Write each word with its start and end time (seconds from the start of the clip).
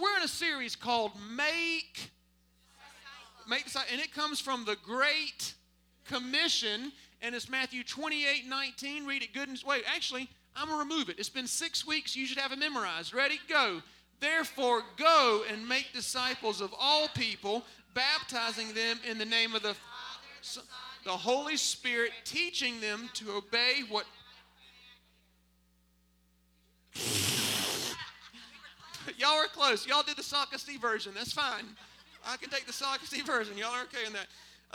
we're 0.00 0.16
in 0.16 0.22
a 0.22 0.28
series 0.28 0.74
called 0.74 1.12
Make 1.36 2.10
Make 3.48 3.66
and 3.90 4.00
it 4.00 4.14
comes 4.14 4.40
from 4.40 4.64
the 4.64 4.76
Great 4.84 5.54
Commission, 6.06 6.92
and 7.20 7.34
it's 7.34 7.48
Matthew 7.48 7.82
28 7.82 8.48
19. 8.48 9.06
Read 9.06 9.22
it 9.22 9.34
good 9.34 9.48
and 9.48 9.62
wait, 9.66 9.84
actually, 9.86 10.28
I'm 10.56 10.68
gonna 10.68 10.78
remove 10.78 11.08
it. 11.08 11.18
It's 11.18 11.28
been 11.28 11.46
six 11.46 11.86
weeks, 11.86 12.16
you 12.16 12.26
should 12.26 12.38
have 12.38 12.52
it 12.52 12.58
memorized. 12.58 13.12
Ready? 13.12 13.40
Go. 13.48 13.82
Therefore, 14.20 14.82
go 14.96 15.42
and 15.50 15.68
make 15.68 15.92
disciples 15.92 16.60
of 16.60 16.72
all 16.78 17.08
people, 17.08 17.64
baptizing 17.94 18.72
them 18.74 18.98
in 19.08 19.18
the 19.18 19.24
name 19.24 19.54
of 19.54 19.62
the, 19.62 19.74
the 21.04 21.10
Holy 21.10 21.56
Spirit, 21.56 22.12
teaching 22.24 22.80
them 22.80 23.10
to 23.14 23.32
obey 23.32 23.82
what. 23.88 24.06
Y'all 29.18 29.30
are 29.30 29.46
close. 29.46 29.86
Y'all 29.86 30.02
did 30.02 30.16
the 30.16 30.22
Sakasti 30.22 30.80
version. 30.80 31.12
That's 31.14 31.32
fine. 31.32 31.64
I 32.26 32.36
can 32.36 32.50
take 32.50 32.66
the 32.66 32.72
Sakasti 32.72 33.24
version. 33.24 33.56
Y'all 33.58 33.72
are 33.72 33.82
okay 33.82 34.06
in 34.06 34.12
that. 34.12 34.26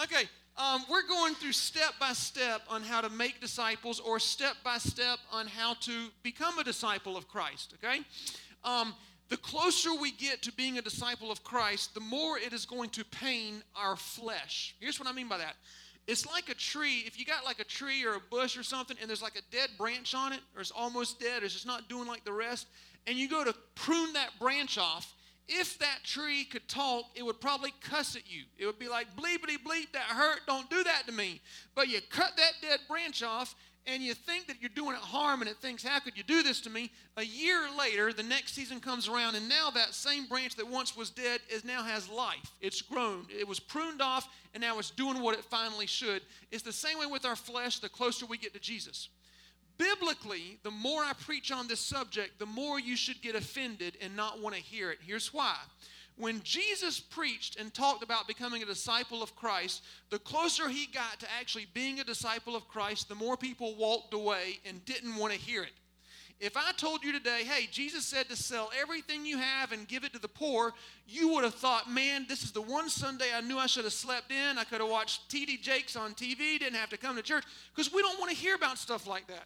Okay, 0.04 0.28
um, 0.58 0.84
we're 0.90 1.08
going 1.08 1.34
through 1.36 1.54
step 1.54 1.94
by 2.00 2.14
step 2.14 2.62
on 2.70 2.82
how 2.82 3.02
to 3.02 3.10
make 3.10 3.40
disciples 3.40 4.00
or 4.00 4.20
step 4.20 4.56
by 4.64 4.78
step 4.78 5.20
on 5.32 5.48
how 5.48 5.76
to 5.76 6.10
become 6.24 6.60
a 6.60 6.64
disciple 6.64 7.16
of 7.16 7.28
Christ, 7.28 7.74
okay? 7.76 8.02
Um, 8.64 8.94
the 9.30 9.38
closer 9.38 9.94
we 9.94 10.12
get 10.12 10.42
to 10.44 10.54
being 10.54 10.78
a 10.78 10.82
disciple 10.82 11.32
of 11.32 11.44
Christ, 11.44 11.94
the 11.94 12.00
more 12.00 12.38
it 12.38 12.54
is 12.54 12.66
going 12.66 12.90
to 12.92 13.06
pain 13.06 13.62
our 13.76 13.96
flesh. 13.96 14.76
Here's 14.80 15.00
what 15.00 15.08
I 15.08 15.12
mean 15.12 15.28
by 15.28 15.38
that. 15.38 15.56
It's 16.08 16.26
like 16.26 16.50
a 16.50 16.56
tree. 16.56 17.04
If 17.06 17.20
you 17.20 17.26
got 17.26 17.44
like 17.44 17.60
a 17.60 17.66
tree 17.66 18.06
or 18.06 18.16
a 18.16 18.22
bush 18.32 18.58
or 18.58 18.64
something, 18.64 18.96
and 19.02 19.10
there's 19.10 19.22
like 19.22 19.36
a 19.36 19.56
dead 19.56 19.70
branch 19.78 20.16
on 20.16 20.32
it, 20.32 20.40
or 20.56 20.62
it's 20.62 20.72
almost 20.72 21.20
dead, 21.20 21.42
or 21.42 21.46
it's 21.46 21.54
just 21.54 21.66
not 21.66 21.90
doing 21.90 22.08
like 22.08 22.24
the 22.24 22.32
rest, 22.32 22.68
and 23.08 23.18
you 23.18 23.28
go 23.30 23.44
to 23.44 23.56
prune 23.74 24.14
that 24.14 24.38
branch 24.40 24.78
off, 24.78 25.16
if 25.48 25.80
that 25.80 26.00
tree 26.04 26.44
could 26.44 26.68
talk, 26.68 27.06
it 27.16 27.24
would 27.24 27.40
probably 27.40 27.74
cuss 27.82 28.18
at 28.18 28.30
you. 28.30 28.44
It 28.58 28.66
would 28.66 28.78
be 28.78 28.90
like, 28.90 29.16
bleepity 29.16 29.58
bleep, 29.58 29.94
that 29.94 30.04
hurt, 30.04 30.42
don't 30.46 30.70
do 30.70 30.84
that 30.84 31.04
to 31.08 31.14
me. 31.14 31.42
But 31.74 31.88
you 31.88 32.02
cut 32.10 32.36
that 32.36 32.52
dead 32.62 32.80
branch 32.88 33.24
off, 33.24 33.56
and 33.86 34.04
you 34.04 34.14
think 34.14 34.48
that 34.48 34.58
you're 34.60 34.70
doing 34.76 34.96
it 34.96 35.02
harm 35.02 35.42
and 35.42 35.50
it 35.50 35.58
thinks, 35.58 35.82
How 35.82 36.00
could 36.00 36.18
you 36.18 36.24
do 36.24 36.44
this 36.44 36.60
to 36.62 36.70
me? 36.70 36.92
A 37.16 37.24
year 37.24 37.70
later, 37.80 38.12
the 38.12 38.22
next 38.22 38.54
season 38.54 38.82
comes 38.82 39.08
around, 39.08 39.36
and 39.36 39.48
now 39.48 39.70
that 39.72 39.94
same 39.94 40.26
branch 40.26 40.56
that 40.56 40.68
once 40.68 40.98
was 40.98 41.10
dead 41.10 41.40
is 41.50 41.64
now 41.64 41.84
has 41.84 42.10
life. 42.10 42.52
It's 42.60 42.82
grown. 42.82 43.26
It 43.30 43.48
was 43.48 43.62
pruned 43.62 44.02
off, 44.02 44.28
and 44.54 44.60
now 44.60 44.78
it's 44.78 44.92
doing 44.92 45.22
what 45.22 45.38
it 45.38 45.46
finally 45.46 45.88
should. 45.88 46.22
It's 46.52 46.64
the 46.64 46.74
same 46.74 47.00
way 47.00 47.06
with 47.06 47.24
our 47.24 47.38
flesh 47.38 47.80
the 47.80 47.88
closer 47.88 48.26
we 48.26 48.38
get 48.38 48.54
to 48.54 48.60
Jesus. 48.60 49.08
Biblically, 49.78 50.60
the 50.64 50.72
more 50.72 51.04
I 51.04 51.14
preach 51.14 51.52
on 51.52 51.68
this 51.68 51.80
subject, 51.80 52.40
the 52.40 52.46
more 52.46 52.80
you 52.80 52.96
should 52.96 53.22
get 53.22 53.36
offended 53.36 53.98
and 54.02 54.16
not 54.16 54.42
want 54.42 54.56
to 54.56 54.62
hear 54.62 54.92
it. 54.92 55.00
Here's 55.06 55.34
why 55.34 55.56
when 56.18 56.42
Jesus 56.44 57.00
preached 57.00 57.60
and 57.60 57.74
talked 57.74 58.04
about 58.04 58.28
becoming 58.28 58.64
a 58.64 58.66
disciple 58.66 59.22
of 59.22 59.36
Christ, 59.36 59.84
the 60.10 60.20
closer 60.20 60.68
he 60.68 60.88
got 60.88 61.20
to 61.20 61.28
actually 61.40 61.68
being 61.74 62.00
a 62.00 62.04
disciple 62.04 62.56
of 62.56 62.68
Christ, 62.68 63.08
the 63.08 63.16
more 63.16 63.38
people 63.38 63.76
walked 63.76 64.14
away 64.14 64.60
and 64.66 64.84
didn't 64.86 65.16
want 65.16 65.34
to 65.34 65.40
hear 65.40 65.62
it. 65.62 65.74
If 66.40 66.56
I 66.56 66.72
told 66.72 67.04
you 67.04 67.12
today, 67.12 67.44
hey, 67.44 67.68
Jesus 67.72 68.06
said 68.06 68.30
to 68.30 68.36
sell 68.36 68.70
everything 68.80 69.26
you 69.26 69.38
have 69.38 69.72
and 69.72 69.88
give 69.88 70.04
it 70.04 70.14
to 70.14 70.20
the 70.20 70.28
poor, 70.28 70.74
you 71.08 71.30
would 71.30 71.44
have 71.44 71.56
thought, 71.56 71.90
man, 71.90 72.26
this 72.30 72.44
is 72.44 72.52
the 72.52 72.62
one 72.62 72.90
Sunday 72.90 73.30
I 73.36 73.42
knew 73.42 73.58
I 73.58 73.66
should 73.66 73.86
have 73.86 73.94
slept 73.94 74.32
in. 74.32 74.58
I 74.58 74.64
could 74.64 74.82
have 74.82 74.90
watched 74.90 75.30
TD 75.30 75.62
Jakes 75.62 75.96
on 75.96 76.14
TV, 76.14 76.60
didn't 76.60 76.76
have 76.76 76.90
to 76.90 76.98
come 76.98 77.16
to 77.16 77.24
church, 77.24 77.44
because 77.76 77.92
we 77.92 78.04
don't 78.04 78.20
want 78.20 78.30
to 78.30 78.38
hear 78.38 78.54
about 78.54 78.78
stuff 78.78 79.08
like 79.08 79.26
that. 79.28 79.46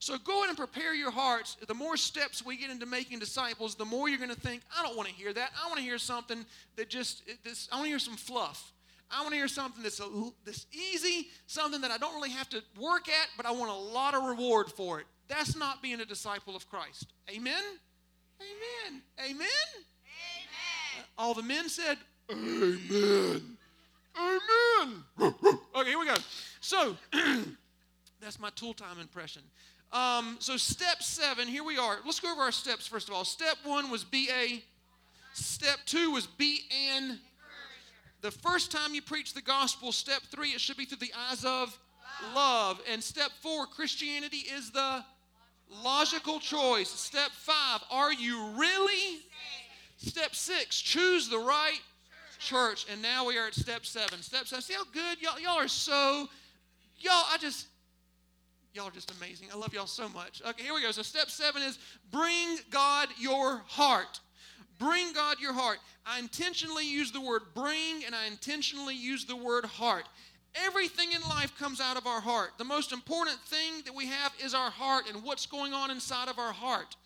So 0.00 0.16
go 0.16 0.38
ahead 0.38 0.48
and 0.48 0.56
prepare 0.56 0.94
your 0.94 1.10
hearts. 1.10 1.58
The 1.68 1.74
more 1.74 1.98
steps 1.98 2.44
we 2.44 2.56
get 2.56 2.70
into 2.70 2.86
making 2.86 3.18
disciples, 3.18 3.74
the 3.74 3.84
more 3.84 4.08
you're 4.08 4.18
going 4.18 4.34
to 4.34 4.40
think, 4.40 4.62
I 4.76 4.82
don't 4.82 4.96
want 4.96 5.10
to 5.10 5.14
hear 5.14 5.32
that. 5.34 5.50
I 5.62 5.68
want 5.68 5.76
to 5.78 5.84
hear 5.84 5.98
something 5.98 6.46
that 6.76 6.88
just, 6.88 7.22
this, 7.44 7.68
I 7.70 7.76
want 7.76 7.84
to 7.84 7.90
hear 7.90 7.98
some 7.98 8.16
fluff. 8.16 8.72
I 9.10 9.20
want 9.20 9.32
to 9.32 9.36
hear 9.36 9.48
something 9.48 9.82
that's, 9.82 10.00
a, 10.00 10.08
that's 10.46 10.66
easy, 10.72 11.28
something 11.46 11.82
that 11.82 11.90
I 11.90 11.98
don't 11.98 12.14
really 12.14 12.30
have 12.30 12.48
to 12.48 12.62
work 12.80 13.08
at, 13.08 13.28
but 13.36 13.44
I 13.44 13.50
want 13.50 13.70
a 13.70 13.74
lot 13.74 14.14
of 14.14 14.24
reward 14.24 14.70
for 14.70 15.00
it. 15.00 15.06
That's 15.28 15.54
not 15.54 15.82
being 15.82 16.00
a 16.00 16.06
disciple 16.06 16.56
of 16.56 16.68
Christ. 16.70 17.12
Amen? 17.28 17.62
Amen. 18.40 19.02
Amen? 19.18 19.36
Amen. 19.36 21.04
All 21.18 21.34
the 21.34 21.42
men 21.42 21.68
said, 21.68 21.98
Amen. 22.32 23.42
Amen. 24.16 25.04
okay, 25.20 25.90
here 25.90 25.98
we 25.98 26.06
go. 26.06 26.16
So, 26.60 26.96
that's 28.20 28.40
my 28.40 28.50
tool 28.54 28.72
time 28.72 28.98
impression. 28.98 29.42
Um, 29.92 30.36
so, 30.38 30.56
step 30.56 31.02
seven, 31.02 31.48
here 31.48 31.64
we 31.64 31.76
are. 31.76 31.98
Let's 32.04 32.20
go 32.20 32.30
over 32.32 32.42
our 32.42 32.52
steps 32.52 32.86
first 32.86 33.08
of 33.08 33.14
all. 33.14 33.24
Step 33.24 33.56
one 33.64 33.90
was 33.90 34.04
be 34.04 34.28
a. 34.30 34.62
Step 35.32 35.78
two 35.84 36.12
was 36.12 36.26
be 36.26 36.60
an. 36.94 37.18
The 38.20 38.30
first 38.30 38.70
time 38.70 38.94
you 38.94 39.02
preach 39.02 39.34
the 39.34 39.42
gospel, 39.42 39.92
step 39.92 40.22
three, 40.30 40.50
it 40.50 40.60
should 40.60 40.76
be 40.76 40.84
through 40.84 40.98
the 40.98 41.12
eyes 41.30 41.44
of 41.44 41.76
love. 42.34 42.80
And 42.90 43.02
step 43.02 43.30
four, 43.40 43.66
Christianity 43.66 44.44
is 44.54 44.70
the 44.70 45.04
logical 45.82 46.38
choice. 46.38 46.90
Step 46.90 47.30
five, 47.30 47.80
are 47.90 48.12
you 48.12 48.50
really? 48.56 49.20
Step 49.96 50.34
six, 50.34 50.80
choose 50.80 51.28
the 51.28 51.38
right 51.38 51.80
church. 52.38 52.86
And 52.90 53.00
now 53.02 53.26
we 53.26 53.38
are 53.38 53.46
at 53.46 53.54
step 53.54 53.86
seven. 53.86 54.22
Step 54.22 54.46
seven, 54.46 54.62
see 54.62 54.74
how 54.74 54.84
good 54.92 55.20
y'all, 55.20 55.40
y'all 55.40 55.58
are 55.58 55.68
so, 55.68 56.28
y'all, 56.98 57.24
I 57.32 57.38
just, 57.40 57.66
Y'all 58.72 58.86
are 58.86 58.92
just 58.92 59.12
amazing. 59.16 59.48
I 59.52 59.56
love 59.56 59.74
y'all 59.74 59.86
so 59.86 60.08
much. 60.08 60.42
Okay, 60.46 60.62
here 60.62 60.74
we 60.74 60.82
go. 60.82 60.92
So, 60.92 61.02
step 61.02 61.28
seven 61.28 61.62
is 61.62 61.78
bring 62.12 62.58
God 62.70 63.08
your 63.18 63.62
heart. 63.66 64.20
Bring 64.78 65.12
God 65.12 65.40
your 65.40 65.52
heart. 65.52 65.78
I 66.06 66.20
intentionally 66.20 66.88
use 66.88 67.10
the 67.10 67.20
word 67.20 67.42
bring 67.54 68.04
and 68.06 68.14
I 68.14 68.26
intentionally 68.26 68.94
use 68.94 69.24
the 69.24 69.36
word 69.36 69.64
heart. 69.64 70.04
Everything 70.54 71.12
in 71.12 71.20
life 71.28 71.56
comes 71.58 71.80
out 71.80 71.96
of 71.96 72.06
our 72.06 72.20
heart. 72.20 72.52
The 72.58 72.64
most 72.64 72.92
important 72.92 73.38
thing 73.40 73.82
that 73.84 73.94
we 73.94 74.06
have 74.06 74.32
is 74.42 74.54
our 74.54 74.70
heart 74.70 75.04
and 75.12 75.22
what's 75.22 75.46
going 75.46 75.74
on 75.74 75.90
inside 75.90 76.28
of 76.28 76.38
our 76.38 76.52
heart. 76.52 76.96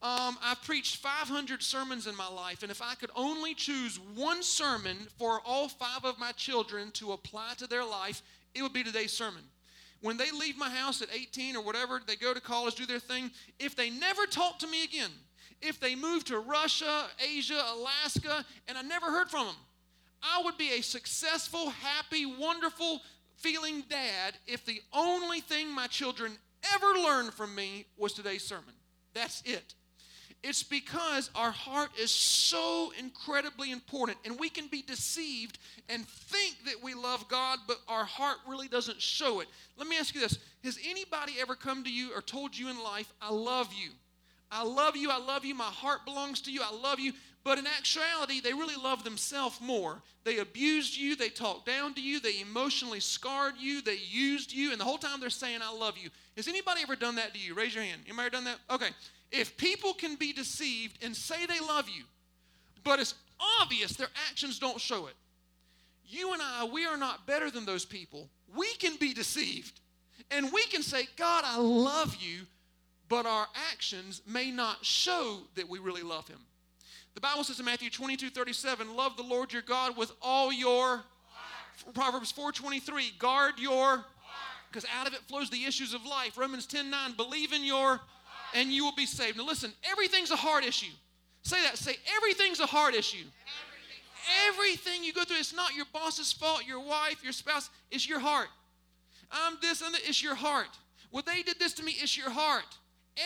Um, 0.00 0.38
I've 0.42 0.62
preached 0.62 0.96
500 0.96 1.62
sermons 1.62 2.06
in 2.06 2.16
my 2.16 2.28
life, 2.28 2.62
and 2.62 2.70
if 2.70 2.80
I 2.80 2.94
could 2.94 3.10
only 3.16 3.52
choose 3.52 3.98
one 4.14 4.44
sermon 4.44 4.96
for 5.18 5.40
all 5.44 5.68
five 5.68 6.04
of 6.04 6.18
my 6.18 6.30
children 6.32 6.92
to 6.92 7.12
apply 7.12 7.54
to 7.58 7.66
their 7.66 7.84
life, 7.84 8.22
it 8.54 8.62
would 8.62 8.72
be 8.72 8.84
today's 8.84 9.12
sermon 9.12 9.42
when 10.00 10.16
they 10.16 10.30
leave 10.30 10.56
my 10.56 10.70
house 10.70 11.02
at 11.02 11.08
18 11.12 11.56
or 11.56 11.62
whatever, 11.62 12.00
they 12.06 12.16
go 12.16 12.32
to 12.32 12.40
college, 12.40 12.76
do 12.76 12.86
their 12.86 13.00
thing, 13.00 13.30
if 13.58 13.74
they 13.74 13.90
never 13.90 14.26
talk 14.26 14.58
to 14.60 14.66
me 14.66 14.84
again, 14.84 15.10
if 15.60 15.80
they 15.80 15.94
move 15.96 16.24
to 16.24 16.38
Russia, 16.38 17.06
Asia, 17.18 17.60
Alaska, 17.72 18.44
and 18.68 18.78
I 18.78 18.82
never 18.82 19.06
heard 19.06 19.28
from 19.28 19.46
them, 19.46 19.56
I 20.22 20.42
would 20.44 20.56
be 20.56 20.72
a 20.72 20.82
successful, 20.82 21.70
happy, 21.70 22.26
wonderful 22.26 23.00
feeling 23.36 23.84
dad 23.88 24.34
if 24.46 24.64
the 24.64 24.80
only 24.92 25.40
thing 25.40 25.72
my 25.72 25.86
children 25.86 26.32
ever 26.74 26.98
learned 26.98 27.34
from 27.34 27.54
me 27.54 27.86
was 27.96 28.12
today's 28.12 28.44
sermon. 28.44 28.74
That's 29.14 29.42
it. 29.44 29.74
It's 30.42 30.62
because 30.62 31.30
our 31.34 31.50
heart 31.50 31.90
is 32.00 32.12
so 32.12 32.92
incredibly 32.98 33.72
important, 33.72 34.18
and 34.24 34.38
we 34.38 34.48
can 34.48 34.68
be 34.68 34.82
deceived 34.82 35.58
and 35.88 36.06
think 36.06 36.56
that 36.64 36.82
we 36.82 36.94
love 36.94 37.26
God, 37.28 37.58
but 37.66 37.80
our 37.88 38.04
heart 38.04 38.36
really 38.46 38.68
doesn't 38.68 39.02
show 39.02 39.40
it. 39.40 39.48
Let 39.76 39.88
me 39.88 39.98
ask 39.98 40.14
you 40.14 40.20
this 40.20 40.38
Has 40.62 40.78
anybody 40.88 41.34
ever 41.40 41.54
come 41.56 41.82
to 41.84 41.90
you 41.90 42.14
or 42.14 42.22
told 42.22 42.56
you 42.56 42.68
in 42.68 42.82
life, 42.82 43.12
I 43.20 43.32
love 43.32 43.72
you? 43.72 43.90
I 44.50 44.62
love 44.62 44.96
you, 44.96 45.10
I 45.10 45.18
love 45.18 45.44
you, 45.44 45.54
my 45.54 45.64
heart 45.64 46.04
belongs 46.04 46.40
to 46.42 46.52
you, 46.52 46.62
I 46.62 46.74
love 46.74 47.00
you. 47.00 47.12
But 47.44 47.58
in 47.58 47.66
actuality, 47.66 48.40
they 48.40 48.52
really 48.52 48.76
love 48.76 49.04
themselves 49.04 49.60
more. 49.60 50.02
They 50.24 50.38
abused 50.38 50.96
you, 50.96 51.16
they 51.16 51.28
talked 51.28 51.66
down 51.66 51.94
to 51.94 52.00
you, 52.00 52.20
they 52.20 52.40
emotionally 52.40 53.00
scarred 53.00 53.54
you, 53.58 53.80
they 53.80 53.98
used 54.08 54.52
you, 54.52 54.70
and 54.72 54.80
the 54.80 54.84
whole 54.84 54.98
time 54.98 55.20
they're 55.20 55.30
saying, 55.30 55.60
I 55.62 55.72
love 55.72 55.96
you. 55.96 56.10
Has 56.36 56.48
anybody 56.48 56.82
ever 56.82 56.96
done 56.96 57.14
that 57.16 57.32
to 57.34 57.40
you? 57.40 57.54
Raise 57.54 57.74
your 57.74 57.84
hand. 57.84 58.02
Anybody 58.06 58.26
ever 58.26 58.30
done 58.30 58.44
that? 58.44 58.58
Okay. 58.70 58.90
If 59.30 59.56
people 59.56 59.92
can 59.92 60.16
be 60.16 60.32
deceived 60.32 61.04
and 61.04 61.14
say 61.14 61.46
they 61.46 61.60
love 61.60 61.88
you, 61.88 62.04
but 62.84 62.98
it's 62.98 63.14
obvious 63.60 63.92
their 63.94 64.08
actions 64.30 64.58
don't 64.58 64.80
show 64.80 65.06
it, 65.06 65.14
you 66.06 66.32
and 66.32 66.40
I, 66.42 66.64
we 66.64 66.86
are 66.86 66.96
not 66.96 67.26
better 67.26 67.50
than 67.50 67.66
those 67.66 67.84
people. 67.84 68.30
We 68.56 68.72
can 68.74 68.96
be 68.96 69.12
deceived. 69.12 69.80
And 70.30 70.52
we 70.52 70.62
can 70.66 70.82
say, 70.82 71.06
God, 71.16 71.44
I 71.46 71.58
love 71.58 72.16
you, 72.20 72.40
but 73.08 73.26
our 73.26 73.46
actions 73.70 74.22
may 74.26 74.50
not 74.50 74.84
show 74.84 75.40
that 75.54 75.68
we 75.68 75.78
really 75.78 76.02
love 76.02 76.26
him. 76.28 76.40
The 77.14 77.20
Bible 77.20 77.44
says 77.44 77.58
in 77.58 77.64
Matthew 77.64 77.90
22 77.90 78.30
37, 78.30 78.94
love 78.94 79.16
the 79.16 79.22
Lord 79.22 79.52
your 79.52 79.62
God 79.62 79.96
with 79.96 80.12
all 80.22 80.52
your 80.52 81.02
Heart. 81.32 81.94
Proverbs 81.94 82.32
4:23, 82.32 83.18
guard 83.18 83.58
your 83.58 84.04
because 84.70 84.84
out 84.94 85.06
of 85.06 85.14
it 85.14 85.20
flows 85.20 85.50
the 85.50 85.64
issues 85.64 85.94
of 85.94 86.04
life. 86.04 86.36
Romans 86.36 86.66
10 86.66 86.90
9, 86.90 87.12
believe 87.12 87.52
in 87.52 87.64
your 87.64 88.00
and 88.54 88.70
you 88.70 88.84
will 88.84 88.94
be 88.94 89.06
saved. 89.06 89.36
Now, 89.36 89.44
listen, 89.44 89.72
everything's 89.90 90.30
a 90.30 90.36
heart 90.36 90.64
issue. 90.64 90.92
Say 91.42 91.60
that. 91.62 91.78
Say, 91.78 91.96
everything's 92.16 92.60
a 92.60 92.66
heart 92.66 92.94
issue. 92.94 93.24
Everything 94.48 95.02
you 95.04 95.12
go 95.12 95.24
through, 95.24 95.38
it's 95.38 95.54
not 95.54 95.74
your 95.74 95.86
boss's 95.92 96.32
fault, 96.32 96.66
your 96.66 96.80
wife, 96.80 97.22
your 97.22 97.32
spouse, 97.32 97.70
it's 97.90 98.08
your 98.08 98.20
heart. 98.20 98.48
I'm 99.30 99.56
this 99.62 99.80
and 99.80 99.94
that, 99.94 100.02
it's 100.06 100.22
your 100.22 100.34
heart. 100.34 100.68
Well, 101.10 101.22
they 101.26 101.42
did 101.42 101.58
this 101.58 101.72
to 101.74 101.82
me, 101.82 101.92
it's 101.98 102.16
your 102.16 102.30
heart. 102.30 102.66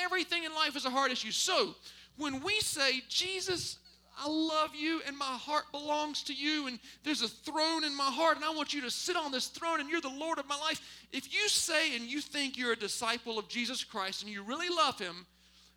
Everything 0.04 0.44
in 0.44 0.54
life 0.54 0.76
is 0.76 0.84
a 0.84 0.90
heart 0.90 1.10
issue. 1.10 1.32
So, 1.32 1.74
when 2.16 2.40
we 2.42 2.60
say, 2.60 3.02
Jesus, 3.08 3.78
I 4.18 4.28
love 4.28 4.74
you 4.74 5.00
and 5.06 5.16
my 5.16 5.24
heart 5.24 5.64
belongs 5.72 6.22
to 6.24 6.34
you 6.34 6.66
and 6.66 6.78
there's 7.02 7.22
a 7.22 7.28
throne 7.28 7.84
in 7.84 7.96
my 7.96 8.10
heart 8.10 8.36
and 8.36 8.44
I 8.44 8.50
want 8.50 8.74
you 8.74 8.80
to 8.82 8.90
sit 8.90 9.16
on 9.16 9.32
this 9.32 9.46
throne 9.46 9.80
and 9.80 9.88
you're 9.88 10.00
the 10.00 10.08
Lord 10.08 10.38
of 10.38 10.46
my 10.46 10.56
life. 10.58 11.06
If 11.12 11.32
you 11.32 11.48
say 11.48 11.96
and 11.96 12.04
you 12.04 12.20
think 12.20 12.56
you're 12.56 12.72
a 12.72 12.76
disciple 12.76 13.38
of 13.38 13.48
Jesus 13.48 13.84
Christ 13.84 14.22
and 14.22 14.30
you 14.30 14.42
really 14.42 14.68
love 14.68 14.98
him, 14.98 15.26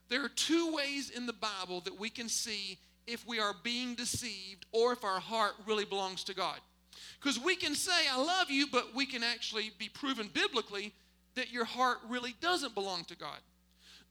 there 0.10 0.24
are 0.24 0.30
two 0.30 0.74
ways 0.74 1.10
in 1.10 1.26
the 1.26 1.34
Bible 1.34 1.82
that 1.82 2.00
we 2.00 2.10
can 2.10 2.30
see 2.30 2.78
if 3.08 3.26
we 3.28 3.40
are 3.40 3.56
being 3.64 3.96
deceived 3.96 4.66
or 4.72 4.94
if 4.94 5.04
our 5.04 5.20
heart 5.20 5.54
really 5.66 5.86
belongs 5.86 6.24
to 6.26 6.36
God. 6.36 6.60
Because 7.20 7.40
we 7.40 7.56
can 7.56 7.76
say, 7.76 8.08
I 8.12 8.22
love 8.22 8.50
you, 8.50 8.68
but 8.68 8.94
we 8.94 9.06
can 9.06 9.24
actually 9.24 9.72
be 9.78 9.90
proven 9.90 10.30
biblically 10.34 10.94
that 11.36 11.52
your 11.52 11.66
heart 11.66 11.98
really 12.08 12.36
doesn't 12.42 12.76
belong 12.76 13.04
to 13.06 13.16
God. 13.16 13.40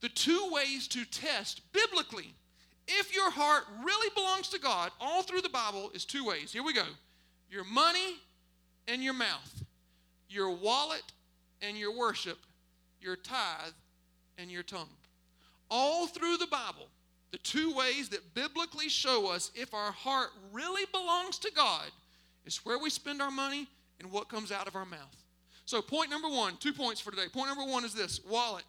The 0.01 0.09
two 0.09 0.51
ways 0.51 0.89
to 0.89 1.05
test 1.05 1.61
biblically 1.73 2.35
if 2.87 3.15
your 3.15 3.31
heart 3.31 3.65
really 3.85 4.11
belongs 4.15 4.49
to 4.49 4.61
God, 4.61 4.91
all 5.01 5.23
through 5.23 5.41
the 5.41 5.49
Bible 5.49 5.91
is 5.95 6.05
two 6.05 6.25
ways. 6.25 6.53
Here 6.53 6.63
we 6.63 6.73
go 6.73 6.85
your 7.51 7.65
money 7.65 8.17
and 8.89 9.03
your 9.03 9.15
mouth, 9.15 9.65
your 10.29 10.51
wallet 10.51 11.03
and 11.63 11.79
your 11.79 11.97
worship, 11.97 12.39
your 13.01 13.17
tithe 13.17 13.73
and 14.39 14.51
your 14.51 14.63
tongue. 14.63 14.89
All 15.71 16.07
through 16.07 16.37
the 16.39 16.49
Bible, 16.49 16.89
the 17.31 17.39
two 17.39 17.73
ways 17.75 18.09
that 18.11 18.35
biblically 18.35 18.89
show 18.89 19.31
us 19.31 19.51
if 19.55 19.73
our 19.73 19.93
heart 19.93 20.31
really 20.53 20.85
belongs 20.93 21.39
to 21.41 21.53
God 21.55 21.91
is 22.45 22.59
where 22.65 22.79
we 22.79 22.91
spend 22.91 23.23
our 23.23 23.31
money 23.31 23.69
and 24.01 24.11
what 24.11 24.29
comes 24.29 24.53
out 24.53 24.67
of 24.67 24.77
our 24.77 24.85
mouth. 24.85 25.25
So, 25.65 25.81
point 25.81 26.11
number 26.11 26.29
one, 26.29 26.57
two 26.59 26.73
points 26.73 27.01
for 27.01 27.11
today. 27.11 27.29
Point 27.33 27.49
number 27.49 27.71
one 27.71 27.85
is 27.85 27.95
this 27.95 28.21
wallet 28.29 28.65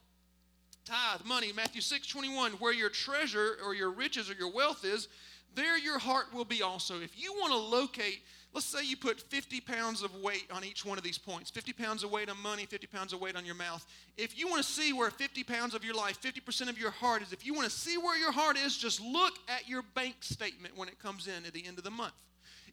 tithe, 0.85 1.25
money, 1.25 1.51
Matthew 1.51 1.81
6 1.81 2.07
21, 2.07 2.53
where 2.53 2.73
your 2.73 2.89
treasure 2.89 3.57
or 3.65 3.73
your 3.73 3.89
riches 3.91 4.29
or 4.29 4.33
your 4.33 4.51
wealth 4.51 4.85
is, 4.85 5.07
there 5.55 5.77
your 5.77 5.99
heart 5.99 6.33
will 6.33 6.45
be 6.45 6.61
also. 6.61 6.99
If 7.01 7.21
you 7.21 7.33
want 7.33 7.51
to 7.53 7.57
locate, 7.57 8.21
let's 8.53 8.65
say 8.65 8.85
you 8.85 8.95
put 8.95 9.19
50 9.19 9.61
pounds 9.61 10.03
of 10.03 10.13
weight 10.15 10.47
on 10.51 10.63
each 10.63 10.85
one 10.85 10.97
of 10.97 11.03
these 11.03 11.17
points 11.17 11.49
50 11.49 11.73
pounds 11.73 12.03
of 12.03 12.11
weight 12.11 12.29
on 12.29 12.39
money, 12.41 12.65
50 12.65 12.87
pounds 12.87 13.13
of 13.13 13.21
weight 13.21 13.35
on 13.35 13.45
your 13.45 13.55
mouth. 13.55 13.85
If 14.17 14.37
you 14.37 14.47
want 14.47 14.63
to 14.63 14.69
see 14.69 14.93
where 14.93 15.09
50 15.09 15.43
pounds 15.43 15.73
of 15.73 15.83
your 15.83 15.95
life, 15.95 16.21
50% 16.21 16.69
of 16.69 16.77
your 16.77 16.91
heart 16.91 17.21
is, 17.21 17.33
if 17.33 17.45
you 17.45 17.53
want 17.53 17.65
to 17.65 17.75
see 17.75 17.97
where 17.97 18.17
your 18.17 18.31
heart 18.31 18.57
is, 18.57 18.77
just 18.77 19.01
look 19.01 19.33
at 19.47 19.67
your 19.67 19.81
bank 19.95 20.15
statement 20.21 20.77
when 20.77 20.87
it 20.87 20.99
comes 20.99 21.27
in 21.27 21.45
at 21.45 21.53
the 21.53 21.65
end 21.65 21.77
of 21.77 21.83
the 21.83 21.91
month. 21.91 22.13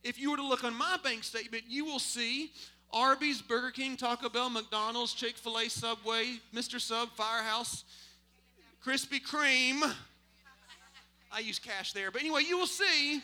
If 0.03 0.21
you 0.21 0.33
were 0.33 0.37
to 0.37 0.47
look 0.47 0.65
on 0.65 0.75
my 0.75 0.99
bank 1.03 1.23
statement, 1.23 1.65
you 1.69 1.85
will 1.85 2.01
see 2.01 2.51
Arby's, 2.93 3.41
Burger 3.41 3.71
King, 3.71 3.97
Taco 3.97 4.29
Bell, 4.29 4.51
McDonald's, 4.51 5.15
Chick 5.15 5.37
fil 5.37 5.59
A, 5.59 5.69
Subway, 5.69 6.41
Mr. 6.55 6.81
Sub, 6.81 7.09
Firehouse, 7.17 7.85
Krispy 8.85 9.23
Kreme. 9.23 9.93
I 11.31 11.39
use 11.39 11.59
cash 11.59 11.93
there. 11.93 12.11
But 12.11 12.21
anyway, 12.21 12.43
you 12.47 12.59
will 12.59 12.67
see 12.67 13.23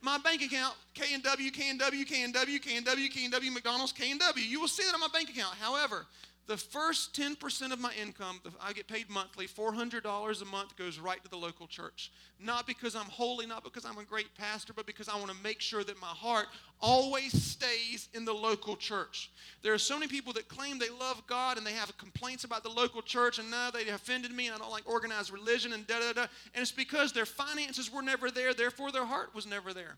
my 0.00 0.18
bank 0.18 0.42
account, 0.42 0.74
K 0.94 1.14
and 1.14 1.22
W, 1.22 1.50
K 1.50 1.70
and 1.70 1.78
W, 1.78 2.04
K 2.04 2.22
and 2.22 2.32
W, 2.32 2.58
K 2.58 2.76
and 2.76 2.86
W, 2.86 3.08
K 3.08 3.24
and 3.24 3.32
W, 3.32 3.50
McDonald's, 3.50 3.92
K 3.92 4.10
and 4.10 4.20
W. 4.20 4.44
You 4.44 4.60
will 4.60 4.68
see 4.68 4.84
that 4.84 4.94
on 4.94 5.00
my 5.00 5.08
bank 5.12 5.30
account. 5.30 5.54
However, 5.60 6.06
the 6.46 6.56
first 6.56 7.14
10% 7.14 7.72
of 7.72 7.80
my 7.80 7.92
income, 8.00 8.40
I 8.60 8.72
get 8.72 8.86
paid 8.86 9.08
monthly, 9.08 9.46
$400 9.46 10.42
a 10.42 10.44
month 10.44 10.76
goes 10.76 10.98
right 10.98 11.22
to 11.22 11.30
the 11.30 11.36
local 11.36 11.66
church. 11.66 12.12
Not 12.38 12.66
because 12.66 12.94
I'm 12.94 13.06
holy, 13.06 13.46
not 13.46 13.64
because 13.64 13.86
I'm 13.86 13.96
a 13.96 14.04
great 14.04 14.34
pastor, 14.36 14.74
but 14.74 14.86
because 14.86 15.08
I 15.08 15.16
want 15.16 15.30
to 15.30 15.36
make 15.42 15.60
sure 15.60 15.82
that 15.84 16.00
my 16.00 16.06
heart 16.06 16.46
always 16.80 17.32
stays 17.32 18.08
in 18.12 18.26
the 18.26 18.32
local 18.32 18.76
church. 18.76 19.30
There 19.62 19.72
are 19.72 19.78
so 19.78 19.98
many 19.98 20.08
people 20.08 20.34
that 20.34 20.48
claim 20.48 20.78
they 20.78 20.90
love 20.90 21.22
God 21.26 21.56
and 21.56 21.66
they 21.66 21.72
have 21.72 21.96
complaints 21.96 22.44
about 22.44 22.62
the 22.62 22.68
local 22.68 23.00
church 23.00 23.38
and 23.38 23.50
now 23.50 23.70
they 23.70 23.88
offended 23.88 24.32
me 24.32 24.46
and 24.46 24.54
I 24.54 24.58
don't 24.58 24.70
like 24.70 24.88
organized 24.88 25.32
religion 25.32 25.72
and 25.72 25.86
da 25.86 26.00
da 26.00 26.12
da. 26.12 26.26
And 26.54 26.62
it's 26.62 26.72
because 26.72 27.12
their 27.12 27.26
finances 27.26 27.90
were 27.90 28.02
never 28.02 28.30
there, 28.30 28.52
therefore 28.52 28.92
their 28.92 29.06
heart 29.06 29.34
was 29.34 29.46
never 29.46 29.72
there. 29.72 29.96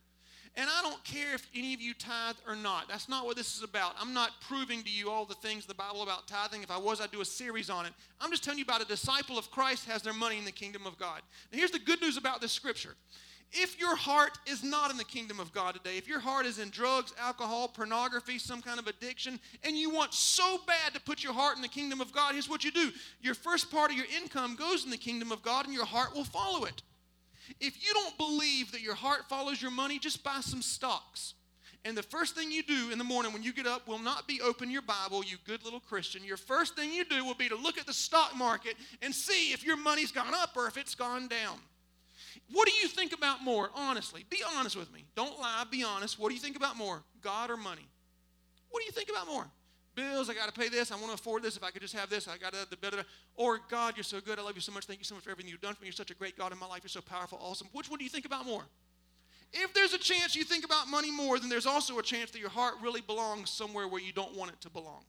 And 0.58 0.70
I 0.70 0.80
don't 0.80 1.04
care 1.04 1.34
if 1.34 1.46
any 1.54 1.74
of 1.74 1.82
you 1.82 1.92
tithe 1.92 2.36
or 2.48 2.56
not. 2.56 2.88
That's 2.88 3.10
not 3.10 3.26
what 3.26 3.36
this 3.36 3.56
is 3.56 3.62
about. 3.62 3.94
I'm 4.00 4.14
not 4.14 4.30
proving 4.40 4.82
to 4.84 4.90
you 4.90 5.10
all 5.10 5.26
the 5.26 5.34
things 5.34 5.64
in 5.64 5.68
the 5.68 5.74
Bible 5.74 6.02
about 6.02 6.26
tithing. 6.26 6.62
If 6.62 6.70
I 6.70 6.78
was, 6.78 6.98
I'd 6.98 7.10
do 7.10 7.20
a 7.20 7.26
series 7.26 7.68
on 7.68 7.84
it. 7.84 7.92
I'm 8.22 8.30
just 8.30 8.42
telling 8.42 8.58
you 8.58 8.64
about 8.64 8.80
a 8.80 8.86
disciple 8.86 9.38
of 9.38 9.50
Christ 9.50 9.86
has 9.86 10.00
their 10.00 10.14
money 10.14 10.38
in 10.38 10.46
the 10.46 10.52
kingdom 10.52 10.86
of 10.86 10.98
God. 10.98 11.20
Now, 11.52 11.58
here's 11.58 11.72
the 11.72 11.78
good 11.78 12.00
news 12.00 12.16
about 12.16 12.40
this 12.40 12.52
scripture. 12.52 12.94
If 13.52 13.78
your 13.78 13.96
heart 13.96 14.38
is 14.46 14.64
not 14.64 14.90
in 14.90 14.96
the 14.96 15.04
kingdom 15.04 15.38
of 15.38 15.52
God 15.52 15.74
today, 15.74 15.98
if 15.98 16.08
your 16.08 16.20
heart 16.20 16.46
is 16.46 16.58
in 16.58 16.70
drugs, 16.70 17.12
alcohol, 17.20 17.68
pornography, 17.68 18.38
some 18.38 18.60
kind 18.60 18.78
of 18.78 18.86
addiction, 18.86 19.38
and 19.62 19.76
you 19.76 19.90
want 19.90 20.14
so 20.14 20.58
bad 20.66 20.94
to 20.94 21.00
put 21.00 21.22
your 21.22 21.32
heart 21.32 21.56
in 21.56 21.62
the 21.62 21.68
kingdom 21.68 22.00
of 22.00 22.12
God, 22.12 22.32
here's 22.32 22.48
what 22.48 22.64
you 22.64 22.72
do. 22.72 22.90
Your 23.20 23.34
first 23.34 23.70
part 23.70 23.90
of 23.90 23.96
your 23.96 24.06
income 24.20 24.56
goes 24.56 24.84
in 24.84 24.90
the 24.90 24.96
kingdom 24.96 25.30
of 25.32 25.42
God, 25.42 25.66
and 25.66 25.74
your 25.74 25.84
heart 25.84 26.14
will 26.14 26.24
follow 26.24 26.64
it. 26.64 26.82
If 27.60 27.84
you 27.84 27.92
don't 27.94 28.16
believe 28.16 28.72
that 28.72 28.80
your 28.80 28.94
heart 28.94 29.28
follows 29.28 29.60
your 29.60 29.70
money, 29.70 29.98
just 29.98 30.24
buy 30.24 30.40
some 30.40 30.62
stocks. 30.62 31.34
And 31.84 31.96
the 31.96 32.02
first 32.02 32.34
thing 32.34 32.50
you 32.50 32.64
do 32.64 32.90
in 32.90 32.98
the 32.98 33.04
morning 33.04 33.32
when 33.32 33.44
you 33.44 33.52
get 33.52 33.66
up 33.66 33.86
will 33.86 34.00
not 34.00 34.26
be 34.26 34.40
open 34.40 34.70
your 34.72 34.82
Bible, 34.82 35.22
you 35.24 35.36
good 35.46 35.64
little 35.64 35.78
Christian. 35.78 36.24
Your 36.24 36.36
first 36.36 36.74
thing 36.74 36.92
you 36.92 37.04
do 37.04 37.24
will 37.24 37.34
be 37.34 37.48
to 37.48 37.54
look 37.54 37.78
at 37.78 37.86
the 37.86 37.92
stock 37.92 38.36
market 38.36 38.74
and 39.02 39.14
see 39.14 39.52
if 39.52 39.64
your 39.64 39.76
money's 39.76 40.10
gone 40.10 40.34
up 40.34 40.56
or 40.56 40.66
if 40.66 40.76
it's 40.76 40.96
gone 40.96 41.28
down. 41.28 41.58
What 42.52 42.66
do 42.66 42.74
you 42.82 42.88
think 42.88 43.12
about 43.12 43.42
more, 43.42 43.70
honestly? 43.74 44.24
Be 44.30 44.42
honest 44.56 44.76
with 44.76 44.92
me. 44.92 45.04
Don't 45.14 45.38
lie, 45.38 45.64
be 45.70 45.84
honest. 45.84 46.18
What 46.18 46.30
do 46.30 46.34
you 46.34 46.40
think 46.40 46.56
about 46.56 46.76
more, 46.76 47.02
God 47.22 47.50
or 47.50 47.56
money? 47.56 47.86
What 48.70 48.80
do 48.80 48.86
you 48.86 48.92
think 48.92 49.08
about 49.08 49.28
more? 49.28 49.46
Bills. 49.96 50.30
I 50.30 50.34
got 50.34 50.46
to 50.46 50.52
pay 50.52 50.68
this. 50.68 50.92
I 50.92 50.94
want 50.94 51.08
to 51.08 51.14
afford 51.14 51.42
this. 51.42 51.56
If 51.56 51.64
I 51.64 51.70
could 51.70 51.82
just 51.82 51.96
have 51.96 52.08
this, 52.08 52.28
I 52.28 52.36
got 52.38 52.52
to 52.52 52.68
the 52.70 52.76
better. 52.76 53.02
Or 53.34 53.58
God, 53.68 53.94
you're 53.96 54.04
so 54.04 54.20
good. 54.20 54.38
I 54.38 54.42
love 54.42 54.54
you 54.54 54.60
so 54.60 54.70
much. 54.70 54.84
Thank 54.84 55.00
you 55.00 55.04
so 55.04 55.16
much 55.16 55.24
for 55.24 55.30
everything 55.30 55.50
you've 55.50 55.60
done 55.60 55.74
for 55.74 55.82
me. 55.82 55.88
You're 55.88 55.94
such 55.94 56.12
a 56.12 56.14
great 56.14 56.38
God 56.38 56.52
in 56.52 56.58
my 56.58 56.66
life. 56.66 56.82
You're 56.84 56.90
so 56.90 57.00
powerful, 57.00 57.38
awesome. 57.42 57.66
Which 57.72 57.90
one 57.90 57.98
do 57.98 58.04
you 58.04 58.10
think 58.10 58.26
about 58.26 58.46
more? 58.46 58.62
If 59.52 59.72
there's 59.74 59.94
a 59.94 59.98
chance 59.98 60.36
you 60.36 60.44
think 60.44 60.64
about 60.64 60.88
money 60.88 61.10
more, 61.10 61.38
then 61.38 61.48
there's 61.48 61.66
also 61.66 61.98
a 61.98 62.02
chance 62.02 62.30
that 62.32 62.38
your 62.38 62.50
heart 62.50 62.74
really 62.82 63.00
belongs 63.00 63.50
somewhere 63.50 63.88
where 63.88 64.00
you 64.00 64.12
don't 64.12 64.36
want 64.36 64.52
it 64.52 64.60
to 64.60 64.70
belong. 64.70 65.02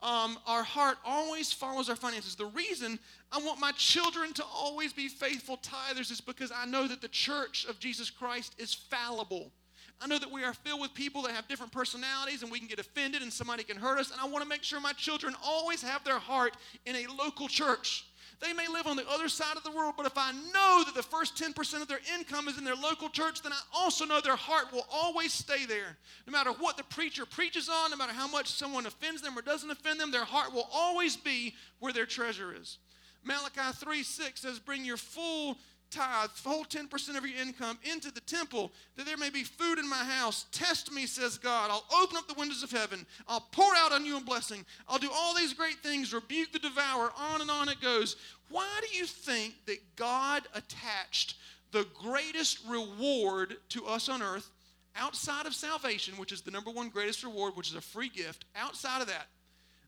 Um, 0.00 0.38
our 0.46 0.62
heart 0.62 0.98
always 1.04 1.52
follows 1.52 1.88
our 1.88 1.96
finances. 1.96 2.36
The 2.36 2.46
reason 2.46 3.00
I 3.32 3.38
want 3.38 3.58
my 3.58 3.72
children 3.72 4.32
to 4.34 4.44
always 4.44 4.92
be 4.92 5.08
faithful 5.08 5.58
tithers 5.58 6.12
is 6.12 6.20
because 6.20 6.52
I 6.54 6.66
know 6.66 6.86
that 6.86 7.00
the 7.00 7.08
church 7.08 7.66
of 7.68 7.80
Jesus 7.80 8.08
Christ 8.08 8.54
is 8.58 8.72
fallible. 8.72 9.50
I 10.00 10.06
know 10.06 10.18
that 10.18 10.30
we 10.30 10.44
are 10.44 10.54
filled 10.54 10.80
with 10.80 10.94
people 10.94 11.22
that 11.22 11.32
have 11.32 11.48
different 11.48 11.72
personalities 11.72 12.42
and 12.42 12.52
we 12.52 12.58
can 12.58 12.68
get 12.68 12.78
offended 12.78 13.22
and 13.22 13.32
somebody 13.32 13.64
can 13.64 13.76
hurt 13.76 13.98
us. 13.98 14.12
And 14.12 14.20
I 14.20 14.26
want 14.26 14.42
to 14.42 14.48
make 14.48 14.62
sure 14.62 14.80
my 14.80 14.92
children 14.92 15.34
always 15.44 15.82
have 15.82 16.04
their 16.04 16.18
heart 16.18 16.56
in 16.86 16.94
a 16.94 17.06
local 17.18 17.48
church. 17.48 18.04
They 18.40 18.52
may 18.52 18.68
live 18.68 18.86
on 18.86 18.96
the 18.96 19.08
other 19.10 19.28
side 19.28 19.56
of 19.56 19.64
the 19.64 19.70
world, 19.72 19.94
but 19.96 20.06
if 20.06 20.16
I 20.16 20.30
know 20.30 20.84
that 20.86 20.94
the 20.94 21.02
first 21.02 21.36
10% 21.36 21.82
of 21.82 21.88
their 21.88 21.98
income 22.16 22.46
is 22.46 22.56
in 22.56 22.62
their 22.62 22.76
local 22.76 23.08
church, 23.08 23.42
then 23.42 23.52
I 23.52 23.60
also 23.74 24.04
know 24.04 24.20
their 24.20 24.36
heart 24.36 24.72
will 24.72 24.86
always 24.92 25.32
stay 25.32 25.66
there. 25.66 25.96
No 26.24 26.32
matter 26.32 26.50
what 26.50 26.76
the 26.76 26.84
preacher 26.84 27.26
preaches 27.26 27.68
on, 27.68 27.90
no 27.90 27.96
matter 27.96 28.12
how 28.12 28.28
much 28.28 28.46
someone 28.46 28.86
offends 28.86 29.22
them 29.22 29.36
or 29.36 29.42
doesn't 29.42 29.70
offend 29.70 29.98
them, 29.98 30.12
their 30.12 30.24
heart 30.24 30.54
will 30.54 30.68
always 30.72 31.16
be 31.16 31.56
where 31.80 31.92
their 31.92 32.06
treasure 32.06 32.54
is. 32.54 32.78
Malachi 33.24 33.72
3 33.74 34.02
6 34.04 34.40
says, 34.40 34.60
Bring 34.60 34.84
your 34.84 34.96
full 34.96 35.58
tithe, 35.90 36.30
whole 36.44 36.64
10% 36.64 37.16
of 37.16 37.26
your 37.26 37.40
income 37.40 37.78
into 37.90 38.10
the 38.10 38.20
temple, 38.20 38.72
that 38.96 39.06
there 39.06 39.16
may 39.16 39.30
be 39.30 39.44
food 39.44 39.78
in 39.78 39.88
my 39.88 40.04
house. 40.04 40.46
Test 40.52 40.92
me, 40.92 41.06
says 41.06 41.38
God. 41.38 41.70
I'll 41.70 42.02
open 42.02 42.16
up 42.16 42.28
the 42.28 42.34
windows 42.34 42.62
of 42.62 42.70
heaven. 42.70 43.06
I'll 43.26 43.46
pour 43.52 43.74
out 43.76 43.92
on 43.92 44.04
you 44.04 44.16
a 44.16 44.20
blessing. 44.20 44.64
I'll 44.88 44.98
do 44.98 45.10
all 45.12 45.34
these 45.34 45.54
great 45.54 45.78
things, 45.82 46.12
rebuke 46.12 46.52
the 46.52 46.58
devourer. 46.58 47.10
On 47.16 47.40
and 47.40 47.50
on 47.50 47.68
it 47.68 47.80
goes. 47.80 48.16
Why 48.50 48.80
do 48.80 48.96
you 48.96 49.06
think 49.06 49.54
that 49.66 49.96
God 49.96 50.42
attached 50.54 51.36
the 51.70 51.86
greatest 52.00 52.60
reward 52.66 53.56
to 53.70 53.86
us 53.86 54.08
on 54.08 54.22
earth 54.22 54.50
outside 54.96 55.46
of 55.46 55.54
salvation, 55.54 56.14
which 56.16 56.32
is 56.32 56.40
the 56.40 56.50
number 56.50 56.70
one 56.70 56.88
greatest 56.88 57.22
reward, 57.22 57.56
which 57.56 57.68
is 57.68 57.76
a 57.76 57.80
free 57.80 58.08
gift? 58.08 58.44
Outside 58.56 59.00
of 59.00 59.08
that, 59.08 59.26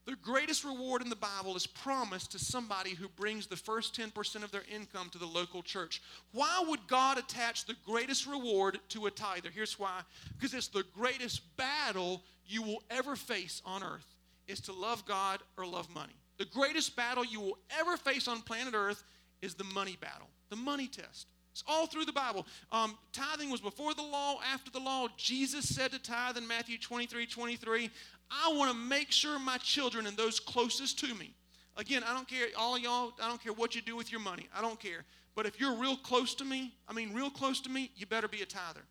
the 0.06 0.16
greatest 0.16 0.64
reward 0.64 1.02
in 1.02 1.10
the 1.10 1.16
Bible 1.16 1.56
is 1.56 1.66
promised 1.66 2.32
to 2.32 2.38
somebody 2.38 2.94
who 2.94 3.08
brings 3.08 3.46
the 3.46 3.56
first 3.56 3.98
10% 3.98 4.42
of 4.42 4.50
their 4.50 4.64
income 4.74 5.08
to 5.10 5.18
the 5.18 5.26
local 5.26 5.62
church. 5.62 6.02
Why 6.32 6.64
would 6.66 6.86
God 6.86 7.18
attach 7.18 7.66
the 7.66 7.76
greatest 7.86 8.26
reward 8.26 8.78
to 8.90 9.06
a 9.06 9.10
tither? 9.10 9.50
Here's 9.52 9.78
why 9.78 10.00
because 10.36 10.54
it's 10.54 10.68
the 10.68 10.84
greatest 10.94 11.56
battle 11.56 12.22
you 12.46 12.62
will 12.62 12.82
ever 12.90 13.14
face 13.14 13.62
on 13.64 13.82
earth 13.82 14.16
is 14.48 14.60
to 14.62 14.72
love 14.72 15.04
God 15.06 15.40
or 15.56 15.66
love 15.66 15.88
money. 15.94 16.14
The 16.38 16.46
greatest 16.46 16.96
battle 16.96 17.24
you 17.24 17.40
will 17.40 17.58
ever 17.78 17.96
face 17.96 18.26
on 18.26 18.40
planet 18.40 18.74
earth 18.74 19.04
is 19.42 19.54
the 19.54 19.64
money 19.64 19.96
battle, 20.00 20.28
the 20.48 20.56
money 20.56 20.88
test. 20.88 21.26
It's 21.52 21.64
all 21.66 21.86
through 21.86 22.04
the 22.04 22.12
Bible. 22.12 22.46
Um, 22.72 22.96
tithing 23.12 23.50
was 23.50 23.60
before 23.60 23.92
the 23.94 24.02
law, 24.02 24.38
after 24.52 24.70
the 24.70 24.78
law. 24.78 25.08
Jesus 25.16 25.68
said 25.68 25.90
to 25.92 25.98
tithe 25.98 26.36
in 26.36 26.46
Matthew 26.46 26.78
23 26.78 27.26
23, 27.26 27.90
I 28.30 28.52
want 28.54 28.70
to 28.70 28.76
make 28.76 29.10
sure 29.10 29.38
my 29.38 29.58
children 29.58 30.06
and 30.06 30.16
those 30.16 30.40
closest 30.40 30.98
to 31.00 31.14
me, 31.14 31.34
again, 31.76 32.02
I 32.06 32.14
don't 32.14 32.28
care, 32.28 32.46
all 32.56 32.78
y'all, 32.78 33.12
I 33.22 33.28
don't 33.28 33.42
care 33.42 33.52
what 33.52 33.74
you 33.74 33.82
do 33.82 33.96
with 33.96 34.10
your 34.12 34.20
money. 34.20 34.48
I 34.54 34.60
don't 34.60 34.78
care. 34.78 35.04
But 35.34 35.46
if 35.46 35.60
you're 35.60 35.74
real 35.74 35.96
close 35.96 36.34
to 36.36 36.44
me, 36.44 36.72
I 36.88 36.92
mean, 36.92 37.12
real 37.12 37.30
close 37.30 37.60
to 37.62 37.70
me, 37.70 37.90
you 37.96 38.06
better 38.06 38.28
be 38.28 38.42
a 38.42 38.46
tither. 38.46 38.82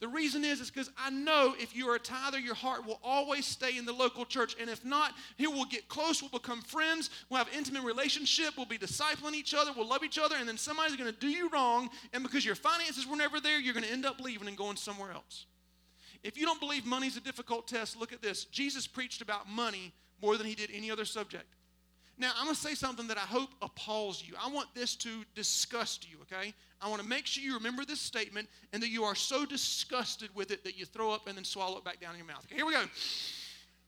The 0.00 0.08
reason 0.08 0.42
is, 0.44 0.60
is 0.60 0.68
because 0.68 0.90
I 0.98 1.10
know 1.10 1.54
if 1.60 1.76
you 1.76 1.88
are 1.88 1.94
a 1.94 2.00
tither, 2.00 2.40
your 2.40 2.56
heart 2.56 2.84
will 2.84 2.98
always 3.04 3.46
stay 3.46 3.78
in 3.78 3.84
the 3.84 3.92
local 3.92 4.24
church. 4.24 4.56
And 4.60 4.68
if 4.68 4.84
not, 4.84 5.12
here 5.36 5.48
we'll 5.48 5.64
get 5.64 5.86
close, 5.86 6.20
we'll 6.20 6.28
become 6.28 6.60
friends, 6.60 7.08
we'll 7.30 7.38
have 7.38 7.48
intimate 7.56 7.84
relationship, 7.84 8.54
we'll 8.56 8.66
be 8.66 8.78
discipling 8.78 9.34
each 9.34 9.54
other, 9.54 9.70
we'll 9.76 9.86
love 9.86 10.02
each 10.02 10.18
other, 10.18 10.34
and 10.34 10.48
then 10.48 10.58
somebody's 10.58 10.96
going 10.96 11.12
to 11.12 11.16
do 11.16 11.28
you 11.28 11.48
wrong. 11.50 11.88
And 12.12 12.24
because 12.24 12.44
your 12.44 12.56
finances 12.56 13.06
were 13.06 13.14
never 13.14 13.38
there, 13.38 13.60
you're 13.60 13.74
going 13.74 13.86
to 13.86 13.92
end 13.92 14.04
up 14.04 14.20
leaving 14.20 14.48
and 14.48 14.56
going 14.56 14.76
somewhere 14.76 15.12
else. 15.12 15.46
If 16.22 16.38
you 16.38 16.46
don't 16.46 16.60
believe 16.60 16.86
money's 16.86 17.16
a 17.16 17.20
difficult 17.20 17.66
test, 17.66 17.98
look 17.98 18.12
at 18.12 18.22
this. 18.22 18.44
Jesus 18.44 18.86
preached 18.86 19.22
about 19.22 19.48
money 19.48 19.92
more 20.20 20.36
than 20.36 20.46
he 20.46 20.54
did 20.54 20.70
any 20.72 20.90
other 20.90 21.04
subject. 21.04 21.46
Now, 22.18 22.30
I'm 22.36 22.44
going 22.44 22.54
to 22.54 22.60
say 22.60 22.74
something 22.74 23.08
that 23.08 23.16
I 23.16 23.20
hope 23.20 23.50
appalls 23.62 24.22
you. 24.24 24.34
I 24.40 24.48
want 24.48 24.68
this 24.74 24.94
to 24.96 25.24
disgust 25.34 26.08
you, 26.10 26.18
okay? 26.22 26.54
I 26.80 26.88
want 26.88 27.02
to 27.02 27.08
make 27.08 27.26
sure 27.26 27.42
you 27.42 27.54
remember 27.54 27.84
this 27.84 28.00
statement 28.00 28.48
and 28.72 28.82
that 28.82 28.90
you 28.90 29.02
are 29.02 29.14
so 29.14 29.44
disgusted 29.44 30.30
with 30.34 30.50
it 30.50 30.62
that 30.64 30.78
you 30.78 30.84
throw 30.84 31.10
up 31.10 31.26
and 31.26 31.36
then 31.36 31.44
swallow 31.44 31.78
it 31.78 31.84
back 31.84 32.00
down 32.00 32.12
in 32.12 32.18
your 32.18 32.26
mouth. 32.26 32.44
Okay, 32.46 32.56
here 32.56 32.66
we 32.66 32.74
go. 32.74 32.84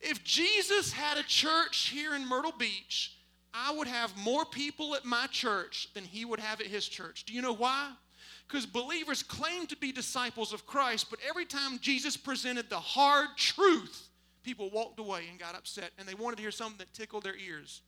If 0.00 0.24
Jesus 0.24 0.92
had 0.92 1.18
a 1.18 1.22
church 1.22 1.88
here 1.88 2.14
in 2.14 2.26
Myrtle 2.26 2.52
Beach, 2.58 3.16
I 3.52 3.72
would 3.72 3.86
have 3.86 4.16
more 4.16 4.44
people 4.44 4.94
at 4.96 5.04
my 5.04 5.26
church 5.28 5.88
than 5.94 6.04
he 6.04 6.24
would 6.24 6.40
have 6.40 6.60
at 6.60 6.66
his 6.66 6.88
church. 6.88 7.24
Do 7.24 7.32
you 7.32 7.42
know 7.42 7.54
why? 7.54 7.92
Because 8.46 8.66
believers 8.66 9.22
claim 9.22 9.66
to 9.68 9.76
be 9.76 9.90
disciples 9.90 10.52
of 10.52 10.66
Christ, 10.66 11.08
but 11.10 11.18
every 11.28 11.46
time 11.46 11.78
Jesus 11.80 12.16
presented 12.16 12.68
the 12.68 12.78
hard 12.78 13.28
truth, 13.36 14.08
people 14.42 14.70
walked 14.70 15.00
away 15.00 15.24
and 15.30 15.38
got 15.38 15.56
upset 15.56 15.90
and 15.98 16.06
they 16.06 16.14
wanted 16.14 16.36
to 16.36 16.42
hear 16.42 16.50
something 16.50 16.78
that 16.78 16.92
tickled 16.92 17.24
their 17.24 17.36
ears. 17.36 17.80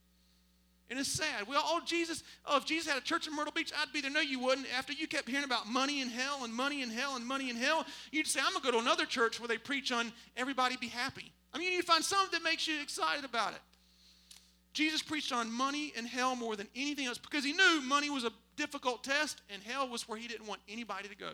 And 0.88 0.98
it's 0.98 1.10
sad. 1.10 1.48
We 1.48 1.56
all, 1.56 1.62
oh, 1.64 1.80
Jesus, 1.84 2.22
oh, 2.44 2.58
if 2.58 2.64
Jesus 2.64 2.88
had 2.88 2.96
a 2.96 3.04
church 3.04 3.26
in 3.26 3.34
Myrtle 3.34 3.52
Beach, 3.52 3.72
I'd 3.76 3.92
be 3.92 4.00
there. 4.00 4.10
No, 4.10 4.20
you 4.20 4.38
wouldn't. 4.38 4.68
After 4.76 4.92
you 4.92 5.08
kept 5.08 5.28
hearing 5.28 5.44
about 5.44 5.66
money 5.66 6.00
in 6.00 6.08
hell 6.08 6.44
and 6.44 6.54
money 6.54 6.82
in 6.82 6.90
hell 6.90 7.16
and 7.16 7.26
money 7.26 7.50
in 7.50 7.56
hell, 7.56 7.84
you'd 8.12 8.28
say, 8.28 8.38
I'm 8.40 8.52
going 8.52 8.62
to 8.62 8.70
go 8.70 8.72
to 8.72 8.78
another 8.78 9.04
church 9.04 9.40
where 9.40 9.48
they 9.48 9.58
preach 9.58 9.90
on 9.90 10.12
everybody 10.36 10.76
be 10.76 10.86
happy. 10.86 11.32
I 11.52 11.58
mean, 11.58 11.66
you 11.66 11.75
need 11.75 11.80
to 11.80 11.86
find 11.86 12.04
something 12.04 12.38
that 12.38 12.44
makes 12.44 12.68
you 12.68 12.80
excited 12.80 13.25
about 13.25 13.54
it. 13.54 13.60
Jesus 14.76 15.00
preached 15.00 15.33
on 15.33 15.50
money 15.50 15.95
and 15.97 16.06
hell 16.06 16.37
more 16.37 16.54
than 16.54 16.68
anything 16.76 17.06
else 17.06 17.16
because 17.16 17.42
he 17.42 17.54
knew 17.54 17.80
money 17.80 18.11
was 18.11 18.25
a 18.25 18.30
difficult 18.56 19.02
test 19.02 19.40
and 19.49 19.62
hell 19.62 19.88
was 19.88 20.06
where 20.06 20.18
he 20.18 20.28
didn't 20.28 20.47
want 20.47 20.61
anybody 20.68 21.09
to 21.09 21.16
go. 21.16 21.30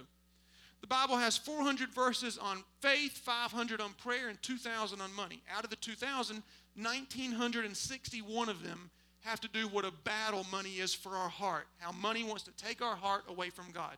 The 0.80 0.86
Bible 0.86 1.16
has 1.16 1.36
400 1.36 1.92
verses 1.92 2.38
on 2.38 2.62
faith, 2.80 3.18
500 3.18 3.80
on 3.80 3.94
prayer, 3.94 4.28
and 4.28 4.40
2,000 4.42 5.00
on 5.00 5.12
money. 5.12 5.42
Out 5.52 5.64
of 5.64 5.70
the 5.70 5.76
2,000, 5.76 6.40
1,961 6.76 8.48
of 8.48 8.62
them 8.62 8.92
have 9.22 9.40
to 9.40 9.48
do 9.48 9.66
what 9.66 9.84
a 9.84 9.92
battle 10.04 10.46
money 10.52 10.74
is 10.74 10.94
for 10.94 11.16
our 11.16 11.28
heart, 11.28 11.66
how 11.78 11.90
money 11.90 12.22
wants 12.22 12.44
to 12.44 12.52
take 12.52 12.80
our 12.80 12.94
heart 12.94 13.24
away 13.28 13.50
from 13.50 13.72
God. 13.72 13.96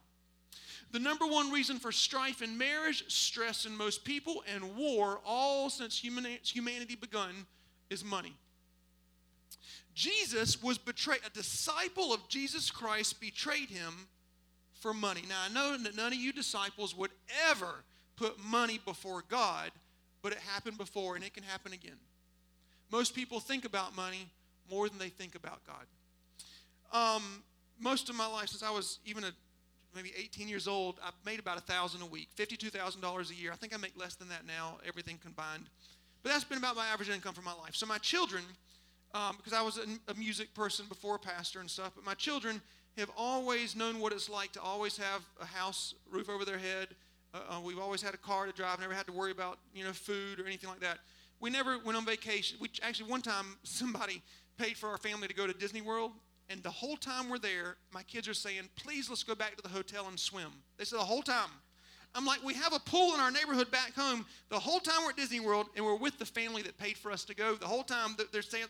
The 0.93 0.99
number 0.99 1.27
one 1.27 1.51
reason 1.51 1.79
for 1.79 1.93
strife 1.93 2.41
in 2.41 2.57
marriage, 2.57 3.05
stress 3.09 3.67
in 3.67 3.77
most 3.77 4.05
people, 4.05 4.43
and 4.55 4.75
war, 4.75 5.21
all 5.27 5.69
since 5.69 5.99
humanity 5.99 6.97
begun, 6.99 7.45
is 7.91 8.03
money. 8.03 8.33
Jesus 9.95 10.63
was 10.63 10.79
betrayed. 10.79 11.21
A 11.27 11.31
disciple 11.31 12.13
of 12.13 12.29
Jesus 12.29 12.71
Christ 12.71 13.21
betrayed 13.21 13.71
him 13.71 14.09
for 14.81 14.93
money. 14.93 15.23
Now, 15.29 15.37
I 15.49 15.53
know 15.53 15.77
that 15.83 15.97
none 15.97 16.13
of 16.13 16.19
you 16.19 16.33
disciples 16.33 16.97
would 16.97 17.11
ever 17.49 17.85
put 18.17 18.39
money 18.45 18.81
before 18.85 19.23
God, 19.29 19.71
but 20.23 20.33
it 20.33 20.39
happened 20.39 20.79
before 20.79 21.17
and 21.17 21.25
it 21.25 21.33
can 21.33 21.45
happen 21.45 21.73
again. 21.73 21.97
Most 22.91 23.15
people 23.15 23.41
think 23.41 23.65
about 23.65 23.97
money 23.97 24.29
more 24.71 24.89
than 24.89 24.99
they 24.99 25.09
think 25.09 25.35
about 25.35 25.61
God. 25.67 25.87
Um, 26.93 27.43
most 27.81 28.09
of 28.09 28.17
my 28.17 28.27
life, 28.27 28.49
since 28.49 28.63
I 28.63 28.71
was 28.71 28.99
even 29.05 29.25
a, 29.25 29.31
maybe 29.95 30.13
18 30.17 30.49
years 30.49 30.69
old, 30.69 31.01
I've 31.05 31.15
made 31.25 31.39
about 31.39 31.59
a 31.59 31.63
thousand 31.63 32.03
a 32.03 32.07
week, 32.07 32.29
$52,000 32.39 33.31
a 33.31 33.35
year. 33.35 33.53
I 33.53 33.57
think 33.57 33.75
I 33.75 33.79
make 33.79 33.99
less 33.99 34.15
than 34.15 34.29
that 34.29 34.47
now, 34.47 34.79
everything 34.87 35.19
combined. 35.23 35.65
But 36.23 36.33
that's 36.33 36.45
been 36.45 36.59
about 36.59 36.77
my 36.77 36.87
average 36.87 37.11
income 37.11 37.35
for 37.35 37.43
my 37.43 37.55
life. 37.55 37.75
So 37.75 37.87
my 37.87 37.99
children, 37.99 38.43
um, 39.15 39.37
because 39.37 39.53
I 39.53 39.63
was 39.63 39.79
a, 39.79 40.11
a 40.11 40.15
music 40.15 40.53
person 40.55 40.87
before 40.89 41.19
pastor 41.19 41.61
and 41.61 41.71
stuff, 41.71 41.93
but 41.95 42.05
my 42.05 42.15
children 42.15 42.61
have 42.99 43.11
always 43.17 43.75
known 43.75 44.01
what 44.01 44.13
it's 44.13 44.29
like 44.29 44.53
to 44.53 44.61
always 44.61 44.97
have 44.99 45.23
a 45.41 45.47
house, 45.47 45.95
roof 46.11 46.29
over 46.29 46.45
their 46.45 46.59
head. 46.59 46.89
Uh, 47.33 47.39
uh, 47.51 47.61
we've 47.61 47.79
always 47.79 48.03
had 48.03 48.15
a 48.15 48.19
car 48.19 48.47
to 48.47 48.53
drive, 48.53 48.81
never 48.81 48.93
had 48.93 49.07
to 49.07 49.13
worry 49.13 49.31
about 49.31 49.59
you 49.73 49.85
know 49.85 49.93
food 49.93 50.41
or 50.41 50.47
anything 50.47 50.69
like 50.69 50.81
that. 50.81 50.99
We 51.41 51.51
never 51.51 51.79
went 51.79 51.97
on 51.97 52.05
vacation. 52.05 52.59
We 52.61 52.69
actually 52.83 53.11
one 53.11 53.23
time 53.23 53.47
somebody 53.63 54.23
paid 54.59 54.77
for 54.77 54.89
our 54.89 54.99
family 54.99 55.29
to 55.29 55.35
go 55.35 55.47
to 55.47 55.55
Disney 55.55 55.81
World. 55.81 56.13
And 56.51 56.63
the 56.63 56.71
whole 56.71 56.97
time 56.97 57.31
we're 57.31 57.39
there, 57.39 57.77
my 57.93 58.03
kids 58.03 58.29
are 58.29 58.35
saying, 58.35 58.69
please 58.77 59.09
let's 59.09 59.23
go 59.23 59.35
back 59.35 59.57
to 59.57 59.63
the 59.63 59.69
hotel 59.71 60.07
and 60.09 60.21
swim. 60.21 60.53
They 60.77 60.85
said 60.85 60.99
the 60.99 61.05
whole 61.05 61.23
time. 61.23 61.49
I'm 62.15 62.25
like, 62.25 62.43
we 62.45 62.55
have 62.55 62.73
a 62.73 62.79
pool 62.79 63.15
in 63.15 63.21
our 63.21 63.31
neighborhood 63.31 63.71
back 63.71 63.93
home. 63.95 64.25
The 64.49 64.59
whole 64.59 64.79
time 64.79 65.03
we're 65.03 65.11
at 65.11 65.17
Disney 65.17 65.41
World 65.41 65.67
and 65.75 65.85
we're 65.85 65.97
with 65.97 66.19
the 66.19 66.25
family 66.25 66.63
that 66.63 66.79
paid 66.79 66.97
for 66.97 67.11
us 67.11 67.25
to 67.25 67.35
go. 67.35 67.55
The 67.57 67.67
whole 67.67 67.83
time 67.83 68.17
they're 68.33 68.43
saying, 68.43 68.67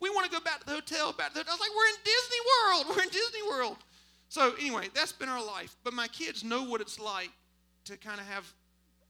we 0.00 0.10
want 0.10 0.30
to 0.30 0.30
go 0.30 0.42
back 0.42 0.60
to 0.60 0.66
the 0.66 0.72
hotel, 0.72 1.12
back 1.12 1.28
to 1.28 1.34
the 1.34 1.40
hotel. 1.40 1.52
I 1.52 1.54
was 1.54 1.60
like, 1.60 1.70
we're 1.76 1.88
in 1.88 2.00
Disney 2.04 2.38
World. 2.46 2.86
We're 2.96 3.02
in 3.02 3.08
Disney 3.08 3.42
World. 3.48 3.76
So 4.28 4.54
anyway, 4.60 4.88
that's 4.94 5.12
been 5.12 5.28
our 5.28 5.44
life. 5.44 5.76
But 5.84 5.94
my 5.94 6.08
kids 6.08 6.44
know 6.44 6.64
what 6.64 6.80
it's 6.80 7.00
like 7.00 7.30
to 7.84 7.96
kind 7.96 8.20
of 8.20 8.26
have 8.26 8.52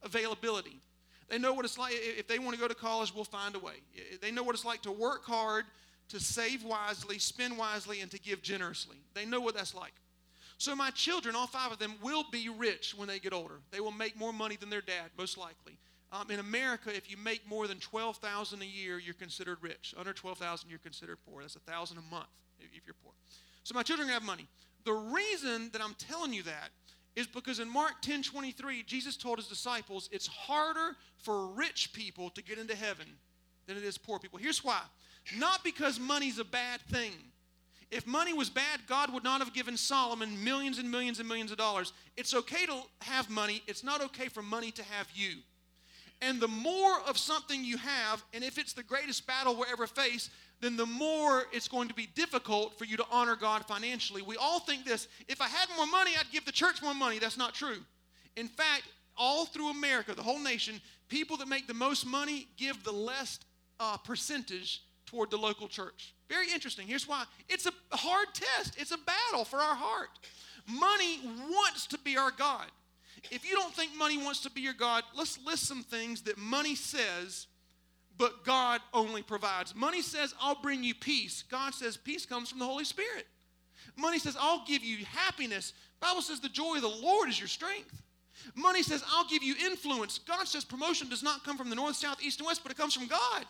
availability. 0.02 0.80
They 1.28 1.38
know 1.38 1.52
what 1.52 1.64
it's 1.64 1.78
like. 1.78 1.92
If 1.95 2.28
they 2.28 2.38
want 2.38 2.54
to 2.54 2.61
go 2.61 2.68
to 2.68 2.75
college, 2.75 3.14
we'll 3.14 3.25
find 3.25 3.56
a 3.56 3.59
way. 3.59 3.75
They 4.23 4.30
know 4.30 4.42
what 4.42 4.54
it's 4.54 4.64
like 4.64 4.83
to 4.83 4.92
work 4.92 5.25
hard 5.25 5.64
to 6.09 6.21
save 6.21 6.62
wisely, 6.64 7.18
spend 7.18 7.59
wisely, 7.59 8.00
and 8.00 8.11
to 8.11 8.18
give 8.18 8.42
generously. 8.42 8.97
They 9.14 9.25
know 9.25 9.40
what 9.40 9.54
that's 9.54 9.75
like. 9.75 9.92
So 10.59 10.75
my 10.75 10.91
children, 10.91 11.37
all 11.37 11.47
five 11.47 11.73
of 11.73 11.79
them, 11.79 11.95
will 12.03 12.25
be 12.31 12.49
rich 12.49 12.95
when 12.97 13.09
they 13.09 13.19
get 13.19 13.33
older. 13.33 13.61
They 13.71 13.81
will 13.81 13.93
make 13.93 14.17
more 14.17 14.33
money 14.33 14.57
than 14.57 14.71
their 14.71 14.81
dad, 14.81 15.11
most 15.19 15.37
likely. 15.37 15.79
Um, 16.13 16.31
in 16.31 16.41
America, 16.41 16.95
if 16.95 17.11
you 17.11 17.17
make 17.17 17.47
more 17.49 17.67
than 17.67 17.79
twelve 17.79 18.17
thousand 18.19 18.63
a 18.63 18.67
year, 18.67 18.99
you're 18.99 19.15
considered 19.15 19.59
rich. 19.61 19.95
Under 19.99 20.13
twelve 20.13 20.39
thousand, 20.39 20.71
you're 20.71 20.79
considered 20.79 21.19
poor. 21.29 21.43
That's 21.43 21.57
a 21.57 21.61
thousand 21.61 21.99
a 21.99 22.15
month 22.15 22.29
if 22.61 22.87
you're 22.87 22.95
poor. 23.03 23.13
So 23.65 23.75
my 23.75 23.83
children 23.83 24.09
have 24.09 24.23
money. 24.23 24.47
The 24.85 24.93
reason 24.93 25.71
that 25.73 25.83
I'm 25.83 25.95
telling 25.95 26.33
you 26.33 26.45
that 26.45 26.71
is 27.17 27.27
because 27.27 27.59
in 27.59 27.69
Mark 27.69 28.01
10 28.03 28.23
23, 28.23 28.85
Jesus 28.85 29.17
told 29.17 29.39
his 29.39 29.49
disciples 29.49 30.09
it's 30.13 30.27
harder 30.27 30.97
for 31.17 31.49
rich 31.49 31.93
people 31.93 32.31
to 32.31 32.43
get 32.43 32.59
into 32.59 32.77
heaven 32.77 33.07
than 33.67 33.77
it 33.77 33.83
is 33.83 33.99
poor 33.99 34.19
people. 34.19 34.39
Here's 34.39 34.63
why 34.63 34.81
not 35.37 35.65
because 35.65 35.99
money's 35.99 36.39
a 36.39 36.45
bad 36.45 36.81
thing. 36.83 37.13
If 37.90 38.07
money 38.07 38.33
was 38.33 38.50
bad, 38.50 38.81
God 38.88 39.12
would 39.12 39.23
not 39.23 39.40
have 39.40 39.52
given 39.52 39.76
Solomon 39.76 40.43
millions 40.43 40.78
and 40.78 40.90
millions 40.90 41.21
and 41.21 41.28
millions 41.28 41.52
of 41.52 41.59
dollars. 41.59 41.93
It's 42.16 42.35
okay 42.35 42.66
to 42.66 42.81
have 43.02 43.31
money, 43.31 43.62
it's 43.66 43.85
not 43.85 44.02
okay 44.02 44.28
for 44.28 44.43
money 44.43 44.71
to 44.73 44.83
have 44.83 45.09
you. 45.14 45.37
And 46.23 46.40
the 46.40 46.49
more 46.49 47.00
of 47.07 47.19
something 47.19 47.62
you 47.62 47.76
have, 47.76 48.25
and 48.33 48.43
if 48.43 48.59
it's 48.59 48.73
the 48.73 48.83
greatest 48.83 49.26
battle 49.26 49.55
we'll 49.55 49.71
ever 49.71 49.87
face, 49.87 50.31
then 50.61 50.76
the 50.76 50.87
more 50.87 51.45
it's 51.52 51.69
going 51.69 51.88
to 51.88 51.95
be 51.95 52.07
difficult 52.14 52.78
for 52.78 52.87
you 52.87 52.97
to 52.97 53.05
honor 53.11 53.37
God 53.37 53.66
financially. 53.66 54.23
We 54.23 54.37
all 54.37 54.61
think 54.61 54.85
this 54.85 55.09
if 55.28 55.40
I 55.40 55.49
had 55.49 55.69
more 55.76 55.87
money, 55.87 56.12
I'd 56.19 56.31
give 56.33 56.47
the 56.47 56.52
church 56.52 56.83
more 56.83 56.95
money. 56.95 57.19
That's 57.19 57.37
not 57.37 57.55
true. 57.55 57.78
In 58.37 58.49
fact, 58.49 58.85
all 59.16 59.45
through 59.45 59.71
America, 59.71 60.14
the 60.14 60.23
whole 60.23 60.40
nation, 60.40 60.81
people 61.09 61.37
that 61.38 61.49
make 61.49 61.66
the 61.66 61.75
most 61.75 62.07
money 62.07 62.49
give 62.57 62.83
the 62.85 62.93
less 62.93 63.38
uh, 63.78 63.99
percentage 63.99 64.83
toward 65.07 65.31
the 65.31 65.37
local 65.37 65.69
church. 65.69 66.15
Very 66.29 66.51
interesting. 66.53 66.87
Here's 66.87 67.09
why 67.09 67.25
it's 67.49 67.67
a 67.67 67.97
hard 67.97 68.29
test, 68.35 68.75
it's 68.79 68.91
a 68.91 68.99
battle 68.99 69.45
for 69.45 69.59
our 69.59 69.75
heart. 69.75 70.11
Money 70.69 71.21
wants 71.51 71.87
to 71.89 71.99
be 71.99 72.17
our 72.17 72.33
God. 72.33 72.67
If 73.31 73.49
you 73.49 73.57
don't 73.57 73.73
think 73.73 73.97
money 73.97 74.19
wants 74.19 74.41
to 74.41 74.51
be 74.51 74.61
your 74.61 74.75
God, 74.75 75.05
let's 75.17 75.39
list 75.45 75.65
some 75.65 75.83
things 75.83 76.23
that 76.23 76.39
money 76.39 76.75
says, 76.75 77.47
but 78.19 78.45
God 78.45 78.81
only 78.95 79.23
provides. 79.23 79.75
Money 79.75 80.03
says, 80.03 80.35
I'll 80.41 80.61
bring 80.61 80.85
you 80.85 80.95
peace. 80.95 81.45
God 81.51 81.75
says, 81.75 81.97
peace 81.97 82.27
comes 82.27 82.51
from 82.51 82.59
the 82.59 82.65
Holy 82.65 82.85
Spirit. 82.85 83.27
Money 83.97 84.19
says, 84.19 84.37
I'll 84.39 84.65
give 84.67 84.83
you 84.83 85.05
happiness. 85.05 85.73
Bible 86.01 86.23
says, 86.23 86.41
the 86.41 86.49
joy 86.49 86.77
of 86.77 86.83
the 86.83 86.89
Lord 86.89 87.29
is 87.29 87.39
your 87.39 87.49
strength. 87.49 88.03
Money 88.55 88.83
says, 88.83 89.03
I'll 89.11 89.27
give 89.27 89.43
you 89.43 89.55
influence. 89.65 90.19
God 90.19 90.47
says, 90.47 90.65
promotion 90.65 91.09
does 91.09 91.23
not 91.23 91.45
come 91.45 91.57
from 91.57 91.71
the 91.71 91.77
north, 91.77 91.97
south, 91.97 92.23
east, 92.23 92.41
and 92.41 92.47
west, 92.47 92.61
but 92.63 92.71
it 92.71 92.79
comes 92.79 92.95
from 92.95 93.07
God. 93.07 93.45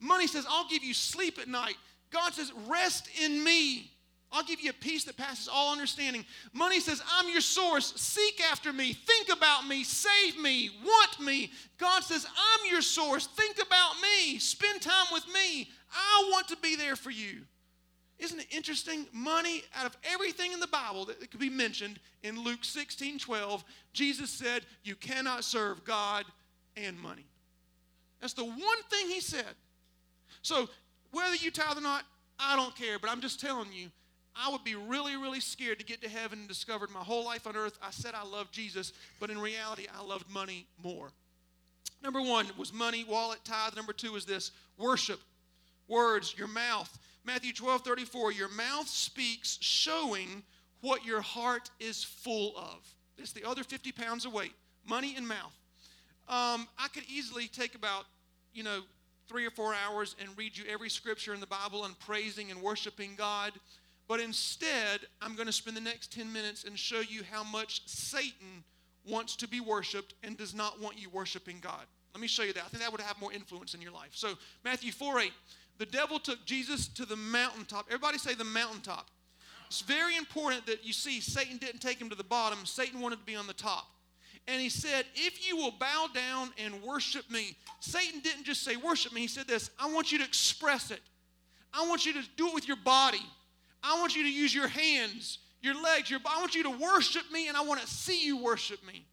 Money 0.00 0.26
says, 0.26 0.46
I'll 0.48 0.68
give 0.68 0.84
you 0.84 0.94
sleep 0.94 1.38
at 1.38 1.48
night. 1.48 1.76
God 2.10 2.32
says, 2.34 2.52
rest 2.68 3.08
in 3.22 3.42
me. 3.42 3.90
I'll 4.34 4.44
give 4.44 4.60
you 4.60 4.70
a 4.70 4.74
peace 4.74 5.04
that 5.04 5.16
passes 5.16 5.48
all 5.48 5.72
understanding. 5.72 6.24
Money 6.52 6.80
says, 6.80 7.00
I'm 7.08 7.30
your 7.30 7.40
source. 7.40 7.92
Seek 7.94 8.42
after 8.50 8.72
me. 8.72 8.92
Think 8.92 9.28
about 9.28 9.66
me. 9.68 9.84
Save 9.84 10.40
me. 10.40 10.70
Want 10.84 11.20
me. 11.20 11.52
God 11.78 12.02
says, 12.02 12.26
I'm 12.26 12.70
your 12.70 12.82
source. 12.82 13.28
Think 13.28 13.56
about 13.64 13.92
me. 14.02 14.38
Spend 14.40 14.82
time 14.82 15.06
with 15.12 15.24
me. 15.28 15.70
I 15.92 16.28
want 16.32 16.48
to 16.48 16.56
be 16.56 16.74
there 16.74 16.96
for 16.96 17.10
you. 17.10 17.42
Isn't 18.18 18.40
it 18.40 18.46
interesting? 18.50 19.06
Money, 19.12 19.62
out 19.74 19.86
of 19.86 19.96
everything 20.04 20.52
in 20.52 20.60
the 20.60 20.66
Bible 20.66 21.04
that 21.06 21.30
could 21.30 21.40
be 21.40 21.50
mentioned 21.50 22.00
in 22.22 22.42
Luke 22.42 22.64
16 22.64 23.18
12, 23.18 23.64
Jesus 23.92 24.30
said, 24.30 24.62
You 24.82 24.96
cannot 24.96 25.44
serve 25.44 25.84
God 25.84 26.24
and 26.76 26.98
money. 26.98 27.26
That's 28.20 28.32
the 28.32 28.44
one 28.44 28.82
thing 28.90 29.08
he 29.08 29.20
said. 29.20 29.54
So, 30.44 30.68
whether 31.10 31.34
you 31.36 31.50
tithe 31.50 31.78
or 31.78 31.80
not, 31.80 32.04
I 32.38 32.54
don't 32.54 32.76
care, 32.76 32.98
but 32.98 33.08
I'm 33.08 33.22
just 33.22 33.40
telling 33.40 33.72
you, 33.72 33.88
I 34.36 34.50
would 34.50 34.62
be 34.62 34.74
really, 34.74 35.16
really 35.16 35.40
scared 35.40 35.78
to 35.78 35.86
get 35.86 36.02
to 36.02 36.08
heaven 36.08 36.40
and 36.40 36.48
discovered 36.48 36.90
my 36.90 37.00
whole 37.00 37.24
life 37.24 37.46
on 37.46 37.56
earth 37.56 37.78
I 37.82 37.90
said 37.90 38.14
I 38.14 38.26
loved 38.26 38.52
Jesus, 38.52 38.92
but 39.20 39.30
in 39.30 39.38
reality, 39.38 39.86
I 39.98 40.04
loved 40.04 40.30
money 40.30 40.66
more. 40.82 41.12
Number 42.02 42.20
one 42.20 42.46
was 42.58 42.74
money, 42.74 43.04
wallet, 43.08 43.38
tithe. 43.42 43.74
Number 43.74 43.94
two 43.94 44.16
is 44.16 44.26
this 44.26 44.50
worship, 44.76 45.20
words, 45.88 46.34
your 46.36 46.48
mouth. 46.48 46.98
Matthew 47.24 47.54
12 47.54 47.80
34, 47.80 48.32
your 48.32 48.50
mouth 48.50 48.86
speaks, 48.86 49.56
showing 49.62 50.42
what 50.82 51.06
your 51.06 51.22
heart 51.22 51.70
is 51.80 52.04
full 52.04 52.54
of. 52.58 52.86
It's 53.16 53.32
the 53.32 53.48
other 53.48 53.64
50 53.64 53.92
pounds 53.92 54.26
of 54.26 54.34
weight 54.34 54.52
money 54.86 55.14
and 55.16 55.26
mouth. 55.26 55.56
Um, 56.28 56.68
I 56.78 56.88
could 56.92 57.04
easily 57.08 57.46
take 57.46 57.74
about, 57.74 58.04
you 58.52 58.62
know, 58.62 58.82
three 59.28 59.46
or 59.46 59.50
four 59.50 59.74
hours 59.74 60.16
and 60.20 60.28
read 60.36 60.56
you 60.56 60.64
every 60.68 60.90
scripture 60.90 61.34
in 61.34 61.40
the 61.40 61.46
Bible 61.46 61.84
and 61.84 61.98
praising 61.98 62.50
and 62.50 62.60
worshiping 62.62 63.14
God. 63.16 63.52
But 64.06 64.20
instead, 64.20 65.00
I'm 65.22 65.34
going 65.34 65.46
to 65.46 65.52
spend 65.52 65.76
the 65.76 65.80
next 65.80 66.12
10 66.12 66.32
minutes 66.32 66.64
and 66.64 66.78
show 66.78 67.00
you 67.00 67.22
how 67.30 67.42
much 67.42 67.82
Satan 67.86 68.64
wants 69.08 69.36
to 69.36 69.48
be 69.48 69.60
worshiped 69.60 70.14
and 70.22 70.36
does 70.36 70.54
not 70.54 70.80
want 70.80 70.98
you 70.98 71.08
worshiping 71.10 71.58
God. 71.60 71.84
Let 72.14 72.20
me 72.20 72.28
show 72.28 72.42
you 72.42 72.52
that. 72.52 72.64
I 72.64 72.68
think 72.68 72.82
that 72.82 72.92
would 72.92 73.00
have 73.00 73.20
more 73.20 73.32
influence 73.32 73.74
in 73.74 73.80
your 73.82 73.92
life. 73.92 74.10
So, 74.12 74.34
Matthew 74.64 74.92
4 74.92 75.20
8, 75.20 75.32
the 75.78 75.86
devil 75.86 76.18
took 76.18 76.44
Jesus 76.44 76.86
to 76.88 77.04
the 77.04 77.16
mountaintop. 77.16 77.86
Everybody 77.88 78.18
say 78.18 78.34
the 78.34 78.44
mountaintop. 78.44 79.08
It's 79.66 79.80
very 79.80 80.16
important 80.16 80.66
that 80.66 80.84
you 80.86 80.92
see 80.92 81.20
Satan 81.20 81.56
didn't 81.56 81.80
take 81.80 82.00
him 82.00 82.08
to 82.10 82.14
the 82.14 82.22
bottom, 82.24 82.64
Satan 82.64 83.00
wanted 83.00 83.18
to 83.18 83.24
be 83.24 83.34
on 83.34 83.46
the 83.46 83.54
top. 83.54 83.88
And 84.46 84.60
he 84.60 84.68
said, 84.68 85.06
If 85.14 85.46
you 85.48 85.56
will 85.56 85.72
bow 85.72 86.08
down 86.12 86.50
and 86.58 86.82
worship 86.82 87.30
me, 87.30 87.56
Satan 87.80 88.20
didn't 88.20 88.44
just 88.44 88.62
say, 88.62 88.76
Worship 88.76 89.12
me. 89.12 89.22
He 89.22 89.28
said 89.28 89.46
this 89.46 89.70
I 89.78 89.92
want 89.92 90.12
you 90.12 90.18
to 90.18 90.24
express 90.24 90.90
it. 90.90 91.00
I 91.72 91.88
want 91.88 92.06
you 92.06 92.12
to 92.14 92.22
do 92.36 92.48
it 92.48 92.54
with 92.54 92.68
your 92.68 92.76
body. 92.76 93.22
I 93.82 93.98
want 94.00 94.16
you 94.16 94.22
to 94.22 94.30
use 94.30 94.54
your 94.54 94.68
hands, 94.68 95.38
your 95.60 95.80
legs, 95.80 96.10
your 96.10 96.20
I 96.24 96.40
want 96.40 96.54
you 96.54 96.62
to 96.64 96.70
worship 96.70 97.24
me, 97.32 97.48
and 97.48 97.56
I 97.56 97.62
want 97.62 97.80
to 97.80 97.86
see 97.86 98.24
you 98.24 98.42
worship 98.42 98.84
me. 98.86 99.06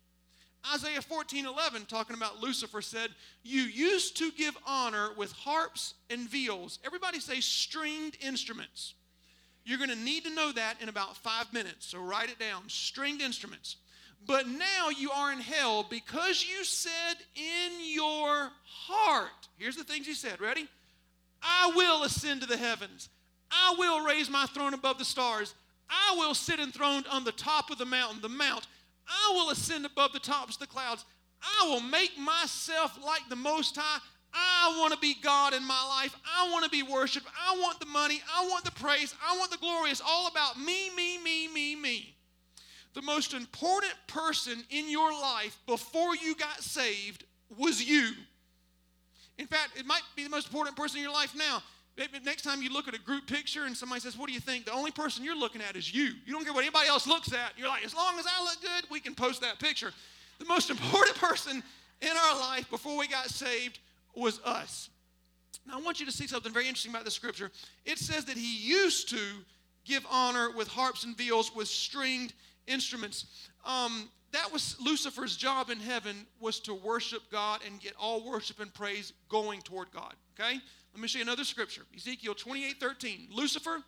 Isaiah 0.73 1.01
14 1.01 1.45
11, 1.45 1.85
talking 1.85 2.15
about 2.15 2.39
Lucifer, 2.39 2.81
said, 2.81 3.09
You 3.43 3.61
used 3.61 4.17
to 4.17 4.31
give 4.31 4.55
honor 4.65 5.09
with 5.17 5.31
harps 5.31 5.95
and 6.09 6.29
viols. 6.29 6.79
Everybody 6.85 7.19
say 7.19 7.39
stringed 7.39 8.17
instruments. 8.21 8.93
You're 9.63 9.77
going 9.77 9.89
to 9.89 9.95
need 9.95 10.23
to 10.25 10.33
know 10.33 10.51
that 10.51 10.81
in 10.81 10.89
about 10.89 11.17
five 11.17 11.51
minutes, 11.53 11.87
so 11.87 11.99
write 11.99 12.29
it 12.29 12.39
down. 12.39 12.63
Stringed 12.67 13.21
instruments. 13.21 13.77
But 14.25 14.47
now 14.47 14.89
you 14.95 15.11
are 15.11 15.31
in 15.31 15.39
hell 15.39 15.85
because 15.89 16.45
you 16.45 16.63
said 16.63 17.15
in 17.35 17.71
your 17.83 18.51
heart, 18.63 19.47
here's 19.57 19.75
the 19.75 19.83
things 19.83 20.05
he 20.05 20.13
said, 20.13 20.39
ready? 20.39 20.67
I 21.41 21.71
will 21.75 22.03
ascend 22.03 22.41
to 22.41 22.47
the 22.47 22.57
heavens. 22.57 23.09
I 23.49 23.75
will 23.77 24.05
raise 24.05 24.29
my 24.29 24.45
throne 24.45 24.73
above 24.73 24.99
the 24.99 25.05
stars. 25.05 25.55
I 25.89 26.15
will 26.17 26.33
sit 26.33 26.59
enthroned 26.59 27.07
on 27.11 27.23
the 27.23 27.31
top 27.31 27.71
of 27.71 27.77
the 27.77 27.85
mountain, 27.85 28.21
the 28.21 28.29
mount. 28.29 28.67
I 29.07 29.33
will 29.33 29.49
ascend 29.49 29.85
above 29.85 30.13
the 30.13 30.19
tops 30.19 30.55
of 30.55 30.61
the 30.61 30.67
clouds. 30.67 31.03
I 31.41 31.67
will 31.67 31.81
make 31.81 32.17
myself 32.17 32.97
like 33.03 33.27
the 33.27 33.35
Most 33.35 33.75
High. 33.75 33.99
I 34.33 34.77
want 34.79 34.93
to 34.93 34.99
be 34.99 35.15
God 35.21 35.53
in 35.53 35.63
my 35.65 35.85
life. 35.89 36.15
I 36.23 36.49
want 36.51 36.63
to 36.63 36.69
be 36.69 36.83
worshiped. 36.83 37.25
I 37.47 37.57
want 37.57 37.79
the 37.79 37.85
money. 37.87 38.21
I 38.33 38.47
want 38.47 38.63
the 38.63 38.71
praise. 38.71 39.13
I 39.27 39.37
want 39.37 39.51
the 39.51 39.57
glory. 39.57 39.89
It's 39.89 40.01
all 40.05 40.27
about 40.27 40.57
me, 40.57 40.89
me, 40.95 41.17
me, 41.17 41.47
me, 41.49 41.75
me. 41.75 42.15
The 42.93 43.01
most 43.01 43.33
important 43.33 43.93
person 44.07 44.63
in 44.69 44.89
your 44.89 45.11
life 45.11 45.57
before 45.65 46.15
you 46.15 46.35
got 46.35 46.61
saved 46.61 47.23
was 47.57 47.81
you. 47.81 48.11
In 49.37 49.47
fact, 49.47 49.71
it 49.77 49.85
might 49.85 50.01
be 50.15 50.23
the 50.23 50.29
most 50.29 50.47
important 50.47 50.75
person 50.75 50.97
in 50.97 51.03
your 51.03 51.13
life 51.13 51.35
now. 51.35 51.63
Next 52.23 52.43
time 52.43 52.61
you 52.61 52.71
look 52.71 52.87
at 52.87 52.95
a 52.95 52.99
group 52.99 53.27
picture 53.27 53.65
and 53.65 53.75
somebody 53.75 54.01
says, 54.01 54.17
What 54.17 54.27
do 54.27 54.33
you 54.33 54.39
think? 54.39 54.65
The 54.65 54.71
only 54.71 54.91
person 54.91 55.23
you're 55.23 55.37
looking 55.37 55.61
at 55.61 55.75
is 55.75 55.93
you. 55.93 56.11
You 56.25 56.33
don't 56.33 56.43
care 56.43 56.53
what 56.53 56.63
anybody 56.63 56.87
else 56.87 57.05
looks 57.05 57.33
at. 57.33 57.53
You're 57.57 57.67
like, 57.67 57.85
As 57.85 57.93
long 57.95 58.17
as 58.17 58.25
I 58.25 58.43
look 58.43 58.61
good, 58.61 58.89
we 58.89 58.99
can 58.99 59.13
post 59.13 59.41
that 59.41 59.59
picture. 59.59 59.91
The 60.39 60.45
most 60.45 60.69
important 60.71 61.17
person 61.17 61.63
in 62.01 62.09
our 62.09 62.39
life 62.39 62.69
before 62.69 62.97
we 62.97 63.07
got 63.07 63.29
saved 63.29 63.79
was 64.15 64.39
us. 64.43 64.89
Now, 65.67 65.77
I 65.77 65.81
want 65.81 65.99
you 65.99 66.05
to 66.05 66.11
see 66.11 66.27
something 66.27 66.51
very 66.51 66.67
interesting 66.67 66.91
about 66.91 67.05
the 67.05 67.11
scripture. 67.11 67.51
It 67.85 67.99
says 67.99 68.25
that 68.25 68.37
he 68.37 68.57
used 68.57 69.09
to 69.09 69.19
give 69.85 70.05
honor 70.09 70.49
with 70.51 70.67
harps 70.67 71.03
and 71.03 71.15
viols, 71.15 71.55
with 71.55 71.67
stringed 71.67 72.33
instruments. 72.67 73.49
Um, 73.65 74.09
that 74.31 74.51
was 74.51 74.77
Lucifer's 74.79 75.35
job 75.35 75.69
in 75.69 75.79
heaven 75.79 76.15
was 76.39 76.59
to 76.61 76.73
worship 76.73 77.23
God 77.31 77.61
and 77.65 77.79
get 77.79 77.93
all 77.99 78.23
worship 78.23 78.59
and 78.59 78.73
praise 78.73 79.13
going 79.29 79.61
toward 79.61 79.91
God. 79.91 80.13
Okay? 80.39 80.59
Let 80.93 81.01
me 81.01 81.07
show 81.07 81.19
you 81.19 81.25
another 81.25 81.43
scripture. 81.43 81.83
Ezekiel 81.95 82.35
28 82.35 82.79
13. 82.79 83.27
Lucifer, 83.31 83.83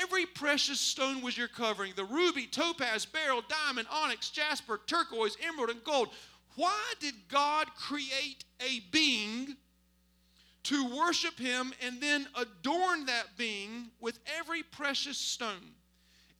every 0.00 0.26
precious 0.26 0.80
stone 0.80 1.20
was 1.20 1.36
your 1.36 1.48
covering 1.48 1.92
the 1.96 2.04
ruby, 2.04 2.46
topaz, 2.46 3.04
beryl, 3.06 3.42
diamond, 3.66 3.88
onyx, 3.90 4.30
jasper, 4.30 4.80
turquoise, 4.86 5.36
emerald, 5.42 5.70
and 5.70 5.82
gold. 5.84 6.10
Why 6.56 6.92
did 7.00 7.14
God 7.28 7.68
create 7.76 8.44
a 8.60 8.80
being 8.90 9.56
to 10.64 10.96
worship 10.96 11.38
him 11.38 11.72
and 11.84 12.00
then 12.00 12.26
adorn 12.36 13.06
that 13.06 13.36
being 13.36 13.90
with 14.00 14.18
every 14.38 14.62
precious 14.62 15.18
stone? 15.18 15.74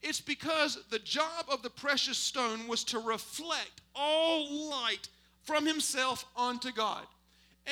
It's 0.03 0.21
because 0.21 0.79
the 0.91 0.99
job 0.99 1.47
of 1.49 1.63
the 1.63 1.71
precious 1.71 2.19
stone 2.19 2.67
was 2.67 2.85
to 2.85 2.99
reflect 2.99 3.81
all 3.95 4.69
light 4.69 5.09
from 5.43 5.67
himself 5.67 6.25
onto 6.37 6.73
God. 6.73 7.05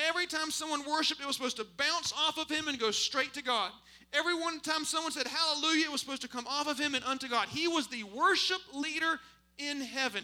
Every 0.07 0.25
time 0.25 0.51
someone 0.51 0.89
worshiped, 0.89 1.21
it 1.21 1.27
was 1.27 1.35
supposed 1.35 1.57
to 1.57 1.67
bounce 1.77 2.13
off 2.13 2.37
of 2.37 2.49
him 2.49 2.67
and 2.67 2.79
go 2.79 2.91
straight 2.91 3.33
to 3.33 3.43
God. 3.43 3.71
Every 4.13 4.33
one 4.33 4.59
time 4.61 4.85
someone 4.85 5.11
said 5.11 5.27
hallelujah, 5.27 5.85
it 5.85 5.91
was 5.91 6.01
supposed 6.01 6.21
to 6.21 6.27
come 6.27 6.47
off 6.47 6.67
of 6.67 6.79
him 6.79 6.95
and 6.95 7.03
unto 7.03 7.27
God. 7.27 7.47
He 7.49 7.67
was 7.67 7.87
the 7.87 8.03
worship 8.03 8.61
leader 8.73 9.19
in 9.57 9.81
heaven. 9.81 10.23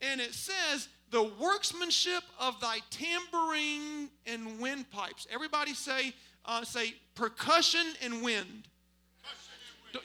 And 0.00 0.20
it 0.20 0.34
says, 0.34 0.88
the 1.10 1.22
workmanship 1.22 2.22
of 2.38 2.58
thy 2.60 2.78
tambourine 2.90 4.10
and 4.26 4.60
windpipes. 4.60 5.26
Everybody 5.30 5.72
say, 5.72 6.12
uh, 6.44 6.64
say 6.64 6.94
percussion 7.14 7.86
and 8.02 8.22
wind. 8.22 8.68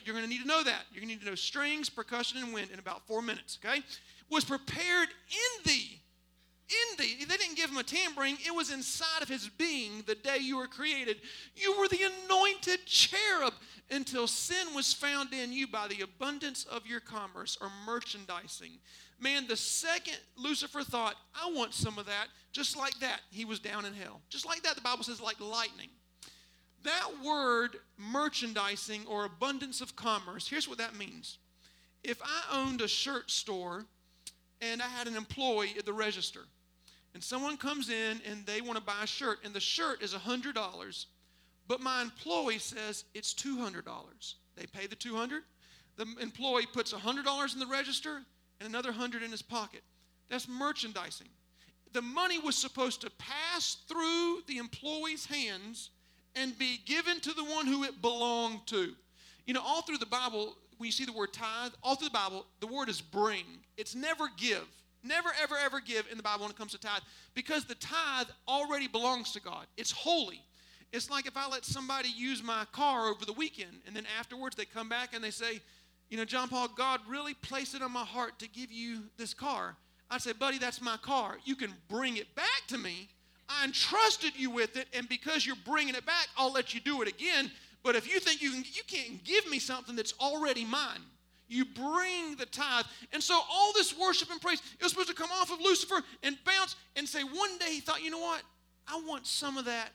You're 0.04 0.16
going 0.16 0.26
to 0.26 0.30
need 0.30 0.42
to 0.42 0.48
know 0.48 0.64
that. 0.64 0.84
You're 0.92 1.02
going 1.02 1.10
to 1.10 1.16
need 1.16 1.22
to 1.22 1.30
know 1.30 1.36
strings, 1.36 1.90
percussion, 1.90 2.42
and 2.42 2.54
wind 2.54 2.70
in 2.72 2.80
about 2.80 3.06
four 3.08 3.22
minutes, 3.22 3.58
okay? 3.64 3.82
Was 4.30 4.46
prepared 4.46 5.10
in 5.10 5.64
thee 5.66 6.02
in 6.72 6.98
thee. 6.98 7.26
They 7.28 7.38
didn't 7.38 7.58
give 7.58 7.70
him 7.70 7.78
a 7.78 7.84
tambourine, 7.84 8.38
it 8.46 8.56
was 8.56 8.72
inside 8.72 9.22
of 9.22 9.30
his 9.30 9.50
being 9.50 10.04
the 10.06 10.16
day 10.16 10.38
you 10.40 10.58
were 10.58 10.68
created. 10.68 11.18
You 11.56 11.78
were 11.78 11.88
the 11.88 12.10
anointed 12.26 12.86
cherub 12.86 13.54
until 13.90 14.28
sin 14.28 14.74
was 14.74 14.94
found 14.94 15.34
in 15.34 15.52
you 15.52 15.68
by 15.68 15.88
the 15.88 16.02
abundance 16.02 16.66
of 16.66 16.88
your 16.88 17.00
commerce 17.00 17.58
or 17.62 17.70
merchandising. 17.86 18.72
Man, 19.20 19.48
the 19.48 19.58
second 19.58 20.18
Lucifer 20.36 20.82
thought, 20.82 21.16
I 21.36 21.52
want 21.52 21.74
some 21.74 22.00
of 22.00 22.06
that, 22.08 22.28
just 22.52 22.78
like 22.78 22.98
that, 23.00 23.22
he 23.30 23.46
was 23.46 23.60
down 23.60 23.86
in 23.86 23.94
hell. 23.94 24.22
Just 24.30 24.46
like 24.46 24.64
that, 24.64 24.76
the 24.76 24.82
Bible 24.82 25.04
says, 25.04 25.22
like 25.22 25.40
lightning. 25.40 25.90
That 26.84 27.10
word, 27.24 27.78
merchandising 27.98 29.06
or 29.08 29.26
abundance 29.26 29.82
of 29.82 29.96
commerce, 29.96 30.48
here's 30.48 30.68
what 30.68 30.80
that 30.80 30.96
means. 30.96 31.38
If 32.04 32.20
I 32.24 32.60
owned 32.60 32.82
a 32.82 32.88
shirt 32.88 33.30
store 33.30 33.86
and 34.62 34.82
I 34.82 34.88
had 34.88 35.08
an 35.08 35.16
employee 35.16 35.76
at 35.78 35.86
the 35.86 35.94
register, 35.94 36.42
and 37.14 37.24
someone 37.24 37.58
comes 37.58 37.90
in 37.90 38.22
and 38.30 38.46
they 38.46 38.62
want 38.62 38.78
to 38.78 38.84
buy 38.84 39.04
a 39.04 39.08
shirt, 39.08 39.40
and 39.44 39.54
the 39.54 39.60
shirt 39.60 40.02
is 40.02 40.14
$100, 40.14 41.06
but 41.68 41.82
my 41.82 42.02
employee 42.02 42.58
says 42.58 43.04
it's 43.14 43.34
$200. 43.34 43.84
They 44.56 44.66
pay 44.66 44.88
the 44.88 44.96
200 44.96 45.44
The 45.98 46.06
employee 46.20 46.68
puts 46.72 46.94
$100 46.94 47.54
in 47.54 47.60
the 47.60 47.68
register 47.68 48.22
and 48.60 48.70
another 48.70 48.90
100 48.90 49.24
in 49.24 49.32
his 49.32 49.42
pocket. 49.42 49.82
That's 50.30 50.48
merchandising. 50.48 51.30
The 51.94 52.02
money 52.02 52.40
was 52.40 52.56
supposed 52.56 53.02
to 53.02 53.10
pass 53.12 53.78
through 53.88 54.42
the 54.48 54.58
employee's 54.58 55.26
hands 55.26 55.90
and 56.36 56.58
be 56.58 56.80
given 56.86 57.20
to 57.20 57.34
the 57.34 57.44
one 57.44 57.68
who 57.68 57.84
it 57.84 58.02
belonged 58.02 58.66
to. 58.68 58.94
You 59.46 59.54
know, 59.54 59.62
all 59.64 59.82
through 59.82 59.98
the 59.98 60.06
Bible, 60.06 60.56
when 60.78 60.86
you 60.86 60.92
see 60.92 61.06
the 61.06 61.14
word 61.14 61.34
tithe, 61.34 61.74
all 61.84 61.96
through 61.96 62.10
the 62.10 62.14
Bible, 62.14 62.46
the 62.60 62.68
word 62.68 62.90
is 62.90 63.02
bring. 63.02 63.46
It's 63.78 63.96
never 63.96 64.26
give. 64.38 64.66
Never, 65.04 65.30
ever, 65.42 65.56
ever 65.58 65.80
give 65.80 66.06
in 66.12 66.18
the 66.18 66.24
Bible 66.24 66.44
when 66.44 66.52
it 66.52 66.58
comes 66.58 66.74
to 66.74 66.78
tithe 66.78 67.02
because 67.34 67.66
the 67.66 67.76
tithe 67.76 68.28
already 68.48 68.88
belongs 68.88 69.32
to 69.32 69.42
God. 69.42 69.66
It's 69.76 69.92
holy. 69.92 70.42
It's 70.94 71.10
like 71.10 71.26
if 71.26 71.36
I 71.36 71.48
let 71.48 71.66
somebody 71.66 72.10
use 72.10 72.44
my 72.44 72.66
car 72.72 73.08
over 73.08 73.26
the 73.26 73.34
weekend 73.34 73.82
and 73.88 73.96
then 73.96 74.06
afterwards 74.20 74.56
they 74.56 74.66
come 74.66 74.90
back 74.90 75.14
and 75.14 75.24
they 75.24 75.32
say, 75.32 75.60
you 76.10 76.18
know, 76.18 76.26
John 76.26 76.50
Paul, 76.50 76.68
God 76.68 77.00
really 77.08 77.34
placed 77.34 77.74
it 77.74 77.82
on 77.82 77.92
my 77.92 78.04
heart 78.04 78.38
to 78.40 78.50
give 78.50 78.72
you 78.72 79.04
this 79.18 79.34
car. 79.34 79.78
I'd 80.10 80.22
say, 80.22 80.34
buddy, 80.34 80.58
that's 80.58 80.82
my 80.82 80.98
car. 80.98 81.38
You 81.46 81.56
can 81.56 81.74
bring 81.88 82.18
it 82.18 82.36
back 82.36 82.64
to 82.68 82.78
me. 82.78 83.08
I 83.60 83.66
entrusted 83.66 84.32
you 84.36 84.50
with 84.50 84.78
it, 84.78 84.88
and 84.94 85.08
because 85.10 85.46
you're 85.46 85.56
bringing 85.66 85.96
it 85.96 86.06
back, 86.06 86.28
I'll 86.38 86.52
let 86.52 86.74
you 86.74 86.80
do 86.80 87.02
it 87.02 87.08
again. 87.08 87.52
But 87.84 87.96
if 87.96 88.12
you 88.12 88.20
think 88.20 88.42
you 88.42 88.52
can, 88.52 88.64
you 88.74 88.84
can't 88.88 89.24
give 89.24 89.50
me 89.50 89.60
something 89.60 89.96
that's 89.96 90.14
already 90.20 90.64
mine. 90.64 91.02
You 91.48 91.66
bring 91.66 92.36
the 92.38 92.46
tithe. 92.46 92.86
And 93.12 93.22
so 93.22 93.40
all 93.52 93.74
this 93.74 93.98
worship 93.98 94.32
and 94.32 94.40
praise, 94.40 94.62
it 94.80 94.84
was 94.84 94.92
supposed 94.92 95.10
to 95.10 95.16
come 95.16 95.32
off 95.32 95.52
of 95.52 95.60
Lucifer 95.60 96.02
and 96.24 96.38
bounce 96.46 96.76
and 96.96 97.08
say, 97.08 97.24
one 97.24 97.58
day 97.58 97.74
he 97.74 97.80
thought, 97.82 98.02
you 98.02 98.10
know 98.10 98.20
what? 98.20 98.42
I 98.88 99.02
want 99.06 99.28
some 99.28 99.58
of 99.58 99.66
that 99.66 99.90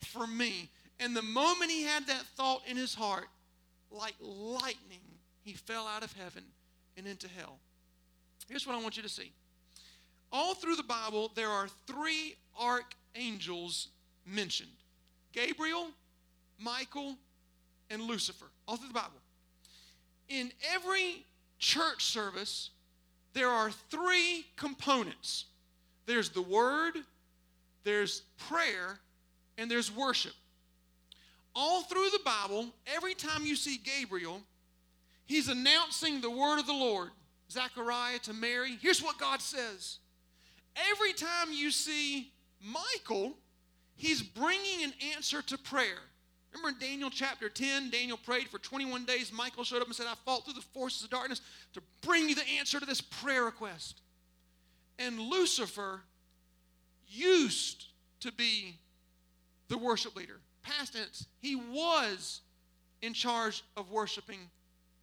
for 0.00 0.26
me. 0.26 0.70
And 1.00 1.16
the 1.16 1.22
moment 1.22 1.70
he 1.70 1.82
had 1.82 2.06
that 2.06 2.22
thought 2.36 2.62
in 2.68 2.76
his 2.76 2.94
heart, 2.94 3.26
like 3.90 4.14
lightning, 4.20 5.00
he 5.42 5.54
fell 5.54 5.88
out 5.88 6.04
of 6.04 6.12
heaven 6.12 6.44
and 6.96 7.06
into 7.06 7.28
hell. 7.28 7.58
Here's 8.48 8.66
what 8.66 8.76
I 8.76 8.82
want 8.82 8.96
you 8.96 9.02
to 9.02 9.08
see. 9.08 9.32
All 10.30 10.54
through 10.54 10.76
the 10.76 10.82
Bible, 10.82 11.32
there 11.34 11.48
are 11.48 11.68
three 11.86 12.36
archangels 12.58 13.88
mentioned 14.26 14.70
Gabriel, 15.32 15.88
Michael, 16.58 17.16
and 17.90 18.02
Lucifer. 18.02 18.46
All 18.68 18.76
through 18.76 18.88
the 18.88 18.94
Bible. 18.94 19.20
In 20.28 20.52
every 20.74 21.26
church 21.58 22.04
service, 22.04 22.70
there 23.34 23.48
are 23.48 23.70
three 23.70 24.46
components 24.56 25.46
there's 26.04 26.30
the 26.30 26.42
Word, 26.42 26.94
there's 27.84 28.22
prayer, 28.48 28.98
and 29.56 29.70
there's 29.70 29.94
worship. 29.94 30.32
All 31.54 31.82
through 31.82 32.10
the 32.10 32.20
Bible, 32.24 32.66
every 32.94 33.14
time 33.14 33.44
you 33.44 33.56
see 33.56 33.78
Gabriel, 33.78 34.40
he's 35.26 35.48
announcing 35.48 36.20
the 36.20 36.30
word 36.30 36.58
of 36.58 36.66
the 36.66 36.72
Lord. 36.72 37.10
Zechariah 37.50 38.18
to 38.20 38.32
Mary. 38.32 38.78
Here's 38.80 39.02
what 39.02 39.18
God 39.18 39.42
says. 39.42 39.98
Every 40.90 41.12
time 41.12 41.52
you 41.52 41.70
see 41.70 42.31
Michael, 42.62 43.34
he's 43.94 44.22
bringing 44.22 44.84
an 44.84 44.92
answer 45.14 45.42
to 45.42 45.58
prayer. 45.58 45.98
Remember 46.52 46.68
in 46.68 46.86
Daniel 46.86 47.10
chapter 47.10 47.48
10, 47.48 47.90
Daniel 47.90 48.18
prayed 48.18 48.48
for 48.48 48.58
21 48.58 49.04
days. 49.04 49.32
Michael 49.32 49.64
showed 49.64 49.80
up 49.80 49.86
and 49.86 49.96
said, 49.96 50.06
I 50.06 50.14
fought 50.26 50.44
through 50.44 50.54
the 50.54 50.60
forces 50.60 51.04
of 51.04 51.10
darkness 51.10 51.40
to 51.72 51.82
bring 52.02 52.28
you 52.28 52.34
the 52.34 52.48
answer 52.58 52.78
to 52.78 52.86
this 52.86 53.00
prayer 53.00 53.44
request. 53.44 54.02
And 54.98 55.18
Lucifer 55.18 56.02
used 57.08 57.86
to 58.20 58.30
be 58.32 58.76
the 59.68 59.78
worship 59.78 60.14
leader 60.14 60.40
past 60.62 60.94
tense, 60.94 61.26
he 61.38 61.56
was 61.56 62.40
in 63.00 63.12
charge 63.12 63.62
of 63.76 63.90
worshiping 63.90 64.38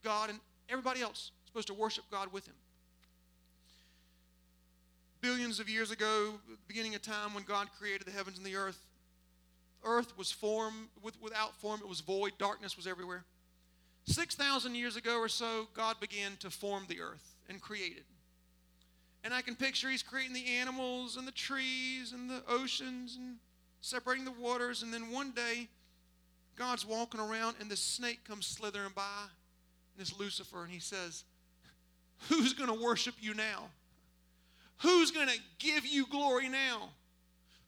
God, 0.04 0.30
and 0.30 0.39
everybody 0.69 1.02
else 1.02 1.32
supposed 1.45 1.67
to 1.67 1.74
worship 1.74 2.06
God 2.10 2.32
with 2.32 2.45
him. 2.45 2.56
Billions 5.21 5.60
of 5.60 5.69
years 5.69 5.91
ago, 5.91 6.34
beginning 6.67 6.95
of 6.95 7.01
time 7.01 7.34
when 7.34 7.43
God 7.43 7.67
created 7.77 8.08
the 8.08 8.12
heavens 8.12 8.38
and 8.38 8.45
the 8.45 8.55
earth, 8.55 8.79
earth 9.84 10.17
was 10.17 10.32
form 10.32 10.89
with, 11.01 11.21
without 11.21 11.55
form, 11.60 11.82
it 11.82 11.88
was 11.88 11.99
void, 11.99 12.34
darkness 12.38 12.77
was 12.77 12.88
everywhere. 12.88 13.25
6,000 14.05 14.75
years 14.75 14.95
ago 14.95 15.19
or 15.19 15.27
so, 15.27 15.67
God 15.73 15.99
began 15.99 16.38
to 16.39 16.49
form 16.49 16.86
the 16.88 17.01
earth 17.01 17.36
and 17.49 17.62
create 17.62 17.97
it. 17.97 18.05
And 19.23 19.34
I 19.34 19.41
can 19.41 19.55
picture 19.55 19.89
He's 19.89 20.03
creating 20.03 20.34
the 20.34 20.45
animals 20.45 21.17
and 21.17 21.27
the 21.27 21.32
trees 21.32 22.13
and 22.13 22.29
the 22.29 22.41
oceans 22.47 23.17
and 23.17 23.36
separating 23.82 24.25
the 24.25 24.32
waters. 24.32 24.84
And 24.84 24.93
then 24.93 25.12
one 25.12 25.32
day, 25.32 25.67
God's 26.55 26.86
walking 26.86 27.19
around, 27.19 27.55
and 27.60 27.69
this 27.69 27.82
snake 27.82 28.23
comes 28.25 28.45
slithering 28.45 28.93
by, 28.95 29.23
and 29.93 30.01
it's 30.01 30.17
Lucifer, 30.17 30.63
and 30.63 30.71
he 30.71 30.79
says, 30.79 31.23
Who's 32.27 32.53
going 32.53 32.69
to 32.69 32.84
worship 32.84 33.15
you 33.19 33.34
now? 33.34 33.69
Who's 34.79 35.11
going 35.11 35.27
to 35.27 35.37
give 35.59 35.85
you 35.85 36.07
glory 36.07 36.49
now? 36.49 36.89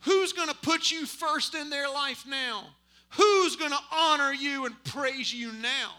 Who's 0.01 0.33
going 0.33 0.47
to 0.47 0.55
put 0.55 0.91
you 0.91 1.05
first 1.05 1.53
in 1.55 1.69
their 1.69 1.89
life 1.89 2.25
now? 2.27 2.67
Who's 3.11 3.55
going 3.55 3.71
to 3.71 3.79
honor 3.91 4.33
you 4.33 4.65
and 4.65 4.83
praise 4.85 5.33
you 5.33 5.51
now? 5.51 5.91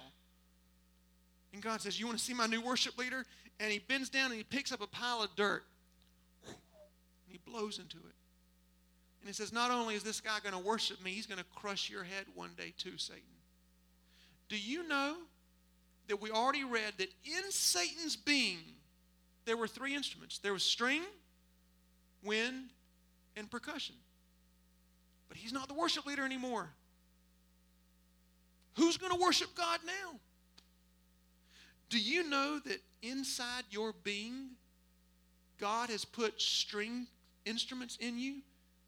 And 1.53 1.63
God 1.63 1.81
says, 1.81 2.01
You 2.01 2.07
want 2.07 2.19
to 2.19 2.25
see 2.25 2.35
my 2.35 2.47
new 2.47 2.61
worship 2.61 2.99
leader? 2.99 3.25
And 3.61 3.71
he 3.71 3.79
bends 3.79 4.09
down 4.09 4.27
and 4.27 4.35
he 4.35 4.43
picks 4.43 4.73
up 4.73 4.81
a 4.81 4.87
pile 4.87 5.23
of 5.23 5.35
dirt 5.37 5.65
and 6.47 6.57
he 7.29 7.39
blows 7.47 7.79
into 7.79 7.99
it. 7.99 8.15
And 9.21 9.29
he 9.29 9.33
says, 9.33 9.53
Not 9.53 9.71
only 9.71 9.95
is 9.95 10.03
this 10.03 10.21
guy 10.21 10.39
going 10.43 10.55
to 10.55 10.67
worship 10.67 11.03
me, 11.05 11.13
he's 11.13 11.27
going 11.27 11.39
to 11.39 11.47
crush 11.55 11.91
your 11.91 12.05
head 12.05 12.25
one 12.35 12.51
day 12.57 12.73
too, 12.77 12.97
Satan. 12.97 13.23
Do 14.49 14.59
you 14.59 14.89
know 14.89 15.17
that 16.09 16.21
we 16.21 16.31
already 16.31 16.65
read 16.65 16.95
that 16.99 17.09
in 17.25 17.51
Satan's 17.51 18.17
being, 18.17 18.59
there 19.45 19.57
were 19.57 19.69
three 19.69 19.95
instruments 19.95 20.39
there 20.39 20.53
was 20.53 20.63
string, 20.63 21.03
wind, 22.25 22.71
and 23.37 23.51
percussion. 23.51 23.97
But 25.29 25.39
he's 25.39 25.53
not 25.53 25.69
the 25.69 25.75
worship 25.75 26.07
leader 26.07 26.25
anymore. 26.25 26.69
Who's 28.75 28.97
going 28.97 29.13
to 29.13 29.21
worship 29.21 29.55
God 29.55 29.81
now? 29.87 30.19
Do 31.89 31.99
you 31.99 32.29
know 32.29 32.59
that 32.65 32.79
inside 33.03 33.65
your 33.71 33.93
being, 34.03 34.51
God 35.59 35.91
has 35.91 36.05
put 36.05 36.41
string 36.41 37.07
instruments 37.45 37.97
in 38.01 38.19
you 38.19 38.43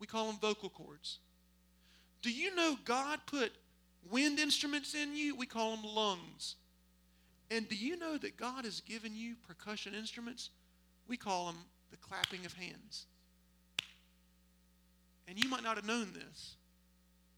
we 0.04 0.06
call 0.06 0.26
them 0.26 0.36
vocal 0.40 0.68
cords. 0.68 1.18
Do 2.22 2.30
you 2.30 2.54
know 2.54 2.76
God 2.84 3.20
put 3.26 3.52
wind 4.10 4.38
instruments 4.38 4.94
in 4.94 5.16
you? 5.16 5.34
We 5.34 5.46
call 5.46 5.76
them 5.76 5.84
lungs. 5.84 6.56
And 7.50 7.68
do 7.68 7.76
you 7.76 7.98
know 7.98 8.16
that 8.18 8.36
God 8.36 8.64
has 8.64 8.80
given 8.80 9.14
you 9.14 9.34
percussion 9.46 9.94
instruments? 9.94 10.50
We 11.06 11.16
call 11.16 11.46
them 11.46 11.58
the 11.90 11.96
clapping 11.96 12.46
of 12.46 12.54
hands. 12.54 13.06
And 15.28 15.42
you 15.42 15.48
might 15.48 15.62
not 15.62 15.76
have 15.76 15.86
known 15.86 16.12
this, 16.12 16.56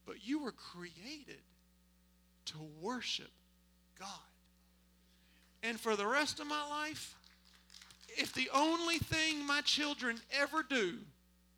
but 0.07 0.27
you 0.27 0.43
were 0.43 0.53
created 0.53 1.43
to 2.47 2.55
worship 2.81 3.31
God. 3.99 4.09
And 5.63 5.79
for 5.81 5.97
the 5.97 6.07
rest 6.07 6.41
of 6.41 6.47
my 6.47 6.67
life, 6.69 7.15
if 8.17 8.33
the 8.33 8.49
only 8.55 8.99
thing 8.99 9.47
my 9.47 9.61
children 9.61 10.19
ever 10.41 10.63
do 10.63 10.99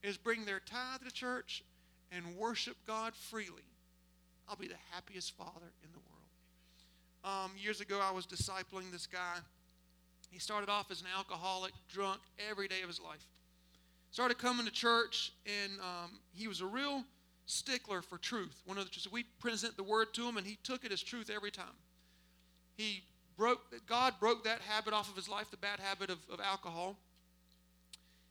is 0.02 0.16
bring 0.16 0.44
their 0.44 0.60
tithe 0.60 1.02
to 1.04 1.12
church 1.12 1.62
and 2.10 2.36
worship 2.36 2.76
God 2.86 3.14
freely, 3.14 3.68
I'll 4.48 4.56
be 4.56 4.68
the 4.68 4.74
happiest 4.92 5.36
father 5.36 5.72
in 5.84 5.92
the 5.92 5.98
world. 5.98 6.17
Um, 7.28 7.50
years 7.62 7.82
ago, 7.82 8.00
I 8.02 8.10
was 8.10 8.26
discipling 8.26 8.90
this 8.90 9.06
guy. 9.06 9.36
He 10.30 10.38
started 10.38 10.70
off 10.70 10.90
as 10.90 11.02
an 11.02 11.08
alcoholic, 11.14 11.72
drunk 11.92 12.20
every 12.50 12.68
day 12.68 12.80
of 12.80 12.88
his 12.88 13.00
life. 13.00 13.22
Started 14.10 14.38
coming 14.38 14.64
to 14.64 14.72
church, 14.72 15.32
and 15.44 15.78
um, 15.80 16.20
he 16.32 16.48
was 16.48 16.62
a 16.62 16.66
real 16.66 17.04
stickler 17.44 18.00
for 18.00 18.16
truth. 18.16 18.62
One 18.64 18.78
of 18.78 18.90
the 18.90 19.08
we 19.12 19.24
present 19.40 19.76
the 19.76 19.82
word 19.82 20.14
to 20.14 20.26
him, 20.26 20.38
and 20.38 20.46
he 20.46 20.56
took 20.62 20.86
it 20.86 20.92
as 20.92 21.02
truth 21.02 21.28
every 21.28 21.50
time. 21.50 21.76
He 22.78 23.02
broke 23.36 23.60
God 23.86 24.14
broke 24.18 24.44
that 24.44 24.60
habit 24.62 24.94
off 24.94 25.10
of 25.10 25.16
his 25.16 25.28
life, 25.28 25.50
the 25.50 25.58
bad 25.58 25.80
habit 25.80 26.08
of, 26.08 26.18
of 26.32 26.40
alcohol. 26.40 26.96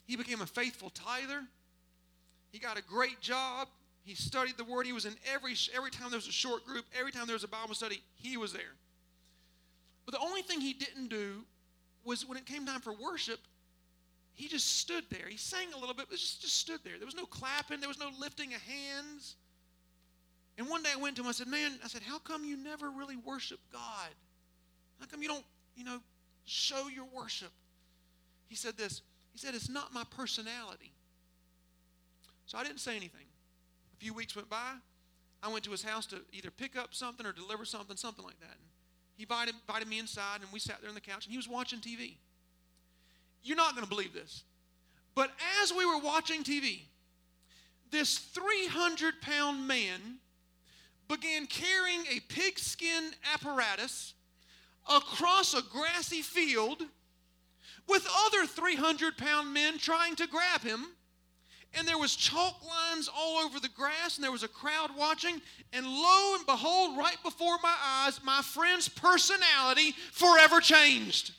He 0.07 0.15
became 0.15 0.41
a 0.41 0.47
faithful 0.47 0.89
tither. 0.89 1.43
He 2.51 2.57
got 2.57 2.79
a 2.79 2.81
great 2.81 3.21
job. 3.21 3.67
He 4.03 4.15
studied 4.15 4.57
the 4.57 4.63
Word. 4.63 4.88
He 4.88 4.93
was 4.93 5.05
in 5.05 5.15
every, 5.31 5.53
every 5.75 5.91
time 5.91 6.10
there 6.10 6.17
was 6.17 6.29
a 6.29 6.31
short 6.31 6.65
group, 6.65 6.86
every 6.97 7.12
time 7.12 7.27
there 7.27 7.36
was 7.36 7.43
a 7.43 7.47
Bible 7.47 7.75
study, 7.75 8.01
he 8.15 8.38
was 8.38 8.53
there. 8.53 8.73
But 10.08 10.13
the 10.13 10.26
only 10.26 10.41
thing 10.41 10.62
he 10.62 10.72
didn't 10.72 11.10
do 11.10 11.43
was 12.06 12.26
when 12.26 12.38
it 12.38 12.46
came 12.46 12.65
time 12.65 12.80
for 12.80 12.93
worship, 12.93 13.39
he 14.34 14.48
just 14.48 14.80
stood 14.80 15.04
there. 15.10 15.28
He 15.28 15.36
sang 15.36 15.67
a 15.76 15.78
little 15.78 15.93
bit, 15.93 16.06
but 16.10 16.17
just, 16.17 16.41
just 16.41 16.56
stood 16.56 16.80
there. 16.86 16.93
There 16.98 17.06
was 17.06 17.15
no 17.15 17.26
clapping, 17.26 17.82
there 17.82 17.89
was 17.89 18.00
no 18.00 18.10
lifting 18.17 18.54
of 18.54 18.62
hands. 18.62 19.36
And 20.58 20.70
one 20.70 20.82
day 20.82 20.91
I 20.93 21.00
went 21.00 21.17
to 21.17 21.24
him, 21.24 21.28
I 21.28 21.34
said, 21.34 21.48
Man, 21.48 21.74
I 21.84 21.89
said, 21.89 22.04
how 22.04 22.20
come 22.20 22.46
you 22.46 22.56
never 22.56 22.89
really 22.89 23.17
worship 23.17 23.60
God? 23.72 24.10
How 25.02 25.08
come 25.08 25.22
you 25.22 25.28
don't, 25.28 25.43
you 25.76 25.84
know, 25.84 26.00
show 26.46 26.88
your 26.88 27.06
worship? 27.13 27.52
He 28.48 28.56
said 28.56 28.78
this. 28.78 29.02
He 29.34 29.39
said, 29.39 29.56
It's 29.56 29.70
not 29.70 29.93
my 29.93 30.04
personality. 30.15 30.93
So 32.46 32.58
I 32.58 32.63
didn't 32.63 32.80
say 32.80 32.96
anything. 32.96 33.28
A 33.93 33.98
few 33.98 34.13
weeks 34.13 34.38
went 34.38 34.50
by. 34.50 34.76
I 35.43 35.52
went 35.52 35.65
to 35.65 35.72
his 35.72 35.84
house 35.84 36.06
to 36.08 36.22
either 36.32 36.50
pick 36.50 36.78
up 36.78 36.93
something 36.96 37.26
or 37.26 37.34
deliver 37.34 37.65
something, 37.65 37.98
something 37.98 38.24
like 38.24 38.39
that. 38.39 38.56
And 38.56 38.70
he 39.17 39.23
invited, 39.23 39.56
invited 39.67 39.88
me 39.88 39.99
inside, 39.99 40.41
and 40.41 40.51
we 40.53 40.60
sat 40.60 40.80
there 40.80 40.89
on 40.89 40.95
the 40.95 41.01
couch, 41.01 41.25
and 41.25 41.32
he 41.32 41.38
was 41.38 41.49
watching 41.49 41.80
TV. 41.80 42.13
You're 43.43 43.58
not 43.58 43.71
going 43.73 43.84
to 43.84 43.89
believe 43.89 44.13
this. 44.13 44.43
But 45.15 45.32
as 45.62 45.73
we 45.73 45.86
were 45.86 45.97
watching 45.97 46.43
TV, 46.43 46.82
this 47.89 48.19
300 48.19 49.19
pound 49.21 49.67
man 49.67 50.19
began 51.08 51.47
carrying 51.47 52.01
a 52.15 52.19
pigskin 52.30 53.12
apparatus 53.34 54.13
across 54.88 55.53
a 55.53 55.63
grassy 55.63 56.21
field 56.21 56.84
with 57.88 58.08
other 58.25 58.45
300 58.45 59.17
pound 59.17 59.53
men 59.53 59.80
trying 59.80 60.15
to 60.17 60.27
grab 60.27 60.62
him 60.62 60.86
and 61.75 61.88
there 61.88 61.97
was 61.97 62.15
chalk 62.15 62.56
lines 62.65 63.10
all 63.13 63.38
over 63.38 63.60
the 63.60 63.69
grass 63.69 64.15
and 64.15 64.23
there 64.23 64.32
was 64.32 64.43
a 64.43 64.47
crowd 64.47 64.89
watching 64.97 65.41
and 65.73 65.86
lo 65.86 66.36
and 66.36 66.45
behold 66.45 66.97
right 66.97 67.17
before 67.23 67.58
my 67.62 67.75
eyes 67.86 68.19
my 68.23 68.41
friend's 68.41 68.88
personality 68.89 69.93
forever 70.12 70.60
changed. 70.60 71.34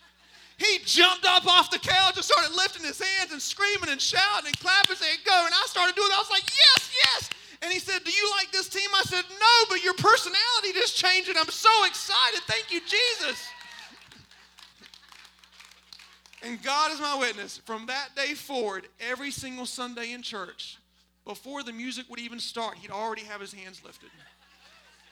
He 0.58 0.78
jumped 0.84 1.24
up 1.24 1.46
off 1.46 1.70
the 1.70 1.78
couch 1.78 2.16
and 2.16 2.24
started 2.24 2.54
lifting 2.54 2.84
his 2.84 3.00
hands 3.00 3.32
and 3.32 3.40
screaming 3.40 3.90
and 3.90 4.00
shouting 4.00 4.46
and 4.46 4.58
clapping 4.58 4.96
saying 4.96 5.18
go 5.24 5.42
and 5.44 5.54
i 5.54 5.64
started 5.66 5.94
doing 5.94 6.08
that 6.08 6.16
i 6.16 6.22
was 6.22 6.30
like 6.30 6.46
yes 6.46 6.92
yes. 6.94 7.30
And 7.60 7.72
he 7.72 7.80
said 7.80 8.04
do 8.04 8.12
you 8.12 8.30
like 8.38 8.52
this 8.52 8.68
team? 8.68 8.88
I 8.94 9.02
said 9.02 9.24
no 9.28 9.54
but 9.68 9.82
your 9.82 9.94
personality 9.94 10.72
just 10.74 10.96
changed 10.96 11.28
and 11.28 11.38
i'm 11.38 11.48
so 11.48 11.72
excited. 11.86 12.40
Thank 12.46 12.70
you 12.70 12.80
jesus 12.80 13.48
and 16.42 16.62
God 16.62 16.92
is 16.92 17.00
my 17.00 17.16
witness. 17.18 17.58
From 17.58 17.86
that 17.86 18.10
day 18.14 18.34
forward, 18.34 18.86
every 19.00 19.30
single 19.30 19.66
Sunday 19.66 20.12
in 20.12 20.22
church, 20.22 20.78
before 21.24 21.62
the 21.62 21.72
music 21.72 22.06
would 22.08 22.20
even 22.20 22.38
start, 22.38 22.76
he'd 22.78 22.90
already 22.90 23.22
have 23.22 23.40
his 23.40 23.52
hands 23.52 23.82
lifted. 23.84 24.10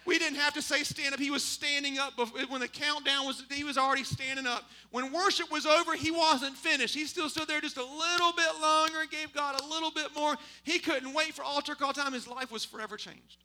We 0.07 0.21
didn't 0.21 0.39
have 0.39 0.55
to 0.55 0.62
say 0.62 0.85
stand 0.85 1.15
up. 1.15 1.21
He 1.21 1.33
was 1.33 1.43
standing 1.43 1.99
up 1.99 2.12
when 2.49 2.61
the 2.61 2.69
countdown 2.69 3.27
was, 3.27 3.43
he 3.51 3.65
was 3.65 3.77
already 3.77 4.05
standing 4.05 4.47
up. 4.47 4.62
When 4.93 5.12
worship 5.12 5.51
was 5.51 5.67
over, 5.67 5.95
he 5.95 6.12
wasn't 6.12 6.57
finished. 6.57 6.95
He 6.95 7.07
still 7.07 7.29
stood 7.29 7.49
there 7.49 7.61
just 7.61 7.77
a 7.77 7.85
little 7.85 8.33
bit 8.33 8.61
longer, 8.62 9.01
and 9.01 9.11
gave 9.11 9.35
God 9.35 9.61
a 9.61 9.67
little 9.67 9.91
bit 9.91 10.15
more. 10.15 10.37
He 10.62 10.79
couldn't 10.79 11.12
wait 11.12 11.35
for 11.35 11.43
altar 11.43 11.75
call 11.75 11.93
time. 11.93 12.12
His 12.12 12.29
life 12.29 12.53
was 12.53 12.65
forever 12.65 12.97
changed. 12.97 13.43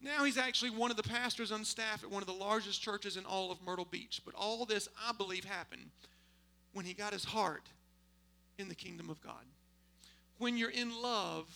Now 0.00 0.24
he's 0.24 0.38
actually 0.38 0.70
one 0.70 0.90
of 0.90 0.96
the 0.96 1.02
pastors 1.02 1.52
on 1.52 1.66
staff 1.66 2.02
at 2.02 2.10
one 2.10 2.22
of 2.22 2.26
the 2.26 2.32
largest 2.32 2.80
churches 2.80 3.18
in 3.18 3.26
all 3.26 3.52
of 3.52 3.60
Myrtle 3.62 3.84
Beach. 3.84 4.22
But 4.24 4.34
all 4.34 4.64
this, 4.64 4.88
I 5.06 5.12
believe, 5.12 5.44
happened 5.44 5.90
when 6.72 6.84
he 6.84 6.94
got 6.94 7.12
his 7.12 7.24
heart 7.24 7.68
in 8.58 8.68
the 8.68 8.74
kingdom 8.74 9.10
of 9.10 9.20
God. 9.20 9.44
When 10.38 10.56
you're 10.56 10.70
in 10.70 11.02
love, 11.02 11.46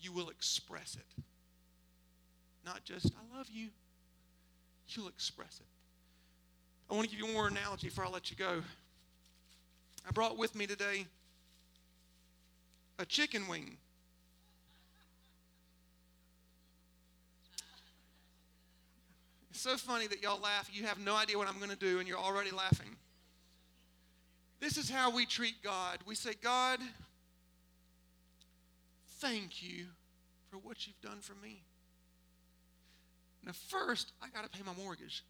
you 0.00 0.12
will 0.12 0.28
express 0.28 0.96
it. 0.96 1.22
Not 2.64 2.84
just, 2.84 3.06
I 3.06 3.36
love 3.36 3.48
you, 3.50 3.68
you'll 4.88 5.08
express 5.08 5.60
it. 5.60 5.66
I 6.90 6.94
want 6.94 7.08
to 7.08 7.10
give 7.10 7.18
you 7.18 7.26
one 7.26 7.34
more 7.34 7.48
analogy 7.48 7.88
before 7.88 8.04
I 8.04 8.08
let 8.08 8.30
you 8.30 8.36
go. 8.36 8.62
I 10.06 10.10
brought 10.10 10.36
with 10.36 10.54
me 10.54 10.66
today 10.66 11.06
a 12.98 13.06
chicken 13.06 13.48
wing. 13.48 13.76
It's 19.50 19.60
so 19.60 19.76
funny 19.76 20.06
that 20.08 20.22
y'all 20.22 20.40
laugh. 20.40 20.68
You 20.72 20.84
have 20.84 20.98
no 20.98 21.14
idea 21.14 21.38
what 21.38 21.48
I'm 21.48 21.58
going 21.58 21.70
to 21.70 21.76
do, 21.76 21.98
and 21.98 22.08
you're 22.08 22.18
already 22.18 22.50
laughing. 22.50 22.96
This 24.62 24.76
is 24.76 24.88
how 24.88 25.10
we 25.10 25.26
treat 25.26 25.60
God. 25.64 25.98
We 26.06 26.14
say, 26.14 26.34
God, 26.40 26.78
thank 29.18 29.60
you 29.60 29.86
for 30.50 30.56
what 30.58 30.86
you've 30.86 31.00
done 31.00 31.18
for 31.20 31.34
me. 31.44 31.64
Now, 33.44 33.50
first, 33.70 34.12
I 34.22 34.28
got 34.28 34.44
to 34.44 34.56
pay 34.56 34.62
my 34.64 34.72
mortgage. 34.80 35.24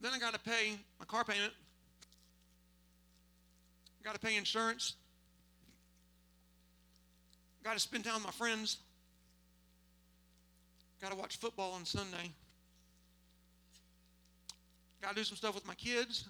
Then 0.00 0.12
I 0.14 0.20
got 0.20 0.32
to 0.34 0.38
pay 0.38 0.76
my 1.00 1.06
car 1.06 1.24
payment. 1.24 1.52
I 4.00 4.04
got 4.04 4.14
to 4.14 4.20
pay 4.20 4.36
insurance. 4.36 4.94
Got 7.64 7.72
to 7.72 7.80
spend 7.80 8.04
time 8.04 8.14
with 8.14 8.26
my 8.26 8.30
friends. 8.30 8.78
Got 11.02 11.10
to 11.10 11.16
watch 11.16 11.36
football 11.36 11.72
on 11.72 11.84
Sunday. 11.84 12.30
Got 15.02 15.08
to 15.08 15.14
do 15.16 15.24
some 15.24 15.36
stuff 15.36 15.56
with 15.56 15.66
my 15.66 15.74
kids. 15.74 16.28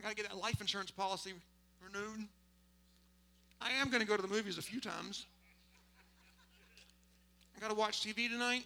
I 0.00 0.02
got 0.02 0.10
to 0.10 0.16
get 0.16 0.28
that 0.30 0.38
life 0.38 0.60
insurance 0.62 0.90
policy 0.90 1.34
renewed. 1.84 2.26
I 3.60 3.72
am 3.72 3.90
going 3.90 4.00
to 4.00 4.06
go 4.08 4.16
to 4.16 4.22
the 4.22 4.28
movies 4.28 4.56
a 4.56 4.62
few 4.62 4.80
times. 4.80 5.26
I 7.54 7.60
got 7.60 7.68
to 7.68 7.74
watch 7.74 8.02
TV 8.02 8.30
tonight. 8.30 8.64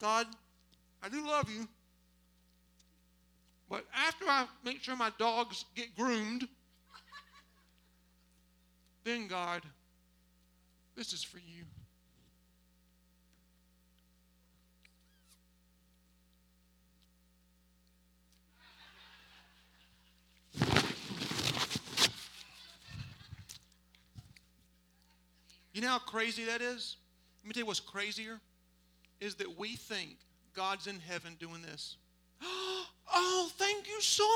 God, 0.00 0.28
I 1.02 1.08
do 1.08 1.26
love 1.26 1.50
you. 1.50 1.66
But 3.68 3.84
after 3.92 4.24
I 4.28 4.46
make 4.64 4.82
sure 4.82 4.94
my 4.94 5.10
dogs 5.18 5.64
get 5.74 5.96
groomed, 5.96 6.46
then 9.02 9.26
God, 9.26 9.62
this 10.96 11.12
is 11.12 11.24
for 11.24 11.38
you. 11.38 11.64
You 25.80 25.86
know 25.86 25.92
how 25.92 25.98
crazy 26.00 26.44
that 26.44 26.60
is? 26.60 26.98
Let 27.42 27.48
me 27.48 27.54
tell 27.54 27.62
you 27.62 27.66
what's 27.66 27.80
crazier 27.80 28.38
is 29.18 29.36
that 29.36 29.58
we 29.58 29.76
think 29.76 30.18
God's 30.54 30.86
in 30.86 31.00
heaven 31.00 31.38
doing 31.40 31.62
this. 31.62 31.96
Oh, 33.12 33.50
thank 33.56 33.88
you 33.88 34.00
so 34.00 34.28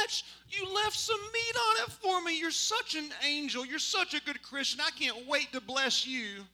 much. 0.00 0.24
You 0.48 0.64
left 0.74 0.96
some 0.96 1.20
meat 1.20 1.54
on 1.54 1.84
it 1.84 1.92
for 1.92 2.22
me. 2.22 2.38
You're 2.38 2.50
such 2.50 2.94
an 2.94 3.10
angel. 3.22 3.66
You're 3.66 3.78
such 3.78 4.14
a 4.14 4.22
good 4.22 4.40
Christian. 4.40 4.80
I 4.80 4.88
can't 4.98 5.26
wait 5.28 5.52
to 5.52 5.60
bless 5.60 6.06
you. 6.06 6.44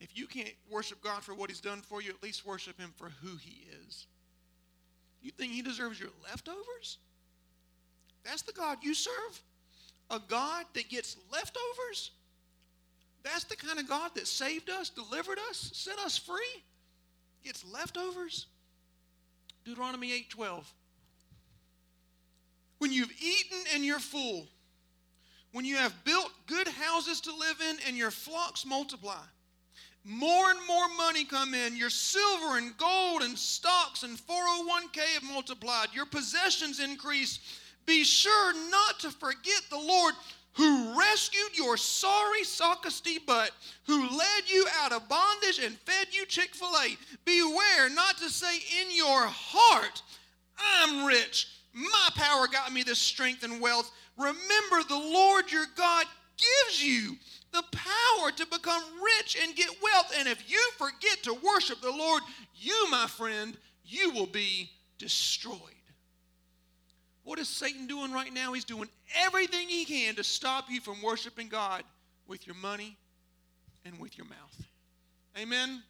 If 0.00 0.16
you 0.16 0.26
can't 0.26 0.54
worship 0.70 1.02
God 1.02 1.22
for 1.22 1.34
what 1.34 1.50
He's 1.50 1.60
done 1.60 1.82
for 1.82 2.00
you, 2.00 2.08
at 2.08 2.22
least 2.22 2.46
worship 2.46 2.80
Him 2.80 2.94
for 2.96 3.10
who 3.22 3.36
He 3.36 3.66
is. 3.86 4.06
You 5.22 5.30
think 5.30 5.52
he 5.52 5.62
deserves 5.62 6.00
your 6.00 6.10
leftovers? 6.28 6.98
That's 8.24 8.42
the 8.42 8.52
God 8.52 8.78
you 8.82 8.94
serve? 8.94 9.42
A 10.10 10.20
God 10.28 10.66
that 10.74 10.88
gets 10.88 11.16
leftovers? 11.32 12.10
That's 13.22 13.44
the 13.44 13.56
kind 13.56 13.78
of 13.78 13.88
God 13.88 14.10
that 14.16 14.26
saved 14.26 14.68
us, 14.68 14.90
delivered 14.90 15.38
us, 15.48 15.70
set 15.74 15.98
us 15.98 16.18
free? 16.18 16.62
Gets 17.44 17.64
leftovers? 17.64 18.46
Deuteronomy 19.64 20.12
8:12. 20.12 20.64
When 22.78 22.92
you've 22.92 23.12
eaten 23.22 23.58
and 23.74 23.84
you're 23.84 24.00
full, 24.00 24.48
when 25.52 25.64
you 25.64 25.76
have 25.76 26.04
built 26.04 26.32
good 26.46 26.66
houses 26.66 27.20
to 27.22 27.32
live 27.32 27.60
in 27.60 27.78
and 27.86 27.96
your 27.96 28.10
flocks 28.10 28.64
multiply, 28.64 29.24
more 30.04 30.50
and 30.50 30.58
more 30.66 30.88
money 30.96 31.24
come 31.24 31.54
in. 31.54 31.76
Your 31.76 31.90
silver 31.90 32.58
and 32.58 32.76
gold 32.76 33.22
and 33.22 33.38
stocks 33.38 34.02
and 34.02 34.18
401k 34.18 35.00
have 35.14 35.22
multiplied. 35.22 35.88
Your 35.94 36.06
possessions 36.06 36.80
increase. 36.80 37.38
Be 37.86 38.04
sure 38.04 38.54
not 38.70 39.00
to 39.00 39.10
forget 39.10 39.62
the 39.70 39.78
Lord 39.78 40.14
who 40.54 40.98
rescued 40.98 41.56
your 41.56 41.76
sorry 41.76 42.42
sockisty 42.42 43.24
butt, 43.24 43.52
who 43.86 44.02
led 44.02 44.48
you 44.48 44.66
out 44.82 44.92
of 44.92 45.08
bondage 45.08 45.58
and 45.58 45.78
fed 45.80 46.08
you 46.12 46.26
Chick 46.26 46.54
fil 46.54 46.68
A. 46.68 46.96
Beware 47.24 47.88
not 47.90 48.18
to 48.18 48.28
say 48.28 48.56
in 48.80 48.94
your 48.94 49.26
heart, 49.26 50.02
I'm 50.58 51.06
rich. 51.06 51.48
My 51.72 52.08
power 52.14 52.46
got 52.48 52.72
me 52.72 52.82
this 52.82 52.98
strength 52.98 53.44
and 53.44 53.60
wealth. 53.60 53.90
Remember, 54.18 54.86
the 54.88 54.98
Lord 54.98 55.50
your 55.50 55.64
God 55.74 56.04
gives 56.36 56.84
you 56.84 57.16
the 57.52 57.62
power 57.70 58.30
to 58.30 58.46
become 58.46 58.82
rich 59.18 59.36
and 59.42 59.54
get 59.54 59.68
wealth. 59.82 60.14
And 60.18 60.28
if 60.28 60.50
you 60.50 60.60
forget 60.78 61.22
to 61.24 61.34
worship 61.34 61.80
the 61.80 61.90
Lord, 61.90 62.22
you, 62.54 62.86
my 62.90 63.06
friend, 63.06 63.56
you 63.84 64.10
will 64.10 64.26
be 64.26 64.70
destroyed. 64.98 65.58
What 67.24 67.38
is 67.38 67.48
Satan 67.48 67.86
doing 67.86 68.12
right 68.12 68.32
now? 68.32 68.52
He's 68.52 68.64
doing 68.64 68.88
everything 69.14 69.68
he 69.68 69.84
can 69.84 70.14
to 70.16 70.24
stop 70.24 70.70
you 70.70 70.80
from 70.80 71.00
worshiping 71.02 71.48
God 71.48 71.84
with 72.26 72.46
your 72.46 72.56
money 72.56 72.96
and 73.84 73.98
with 74.00 74.16
your 74.18 74.26
mouth. 74.26 74.66
Amen. 75.38 75.82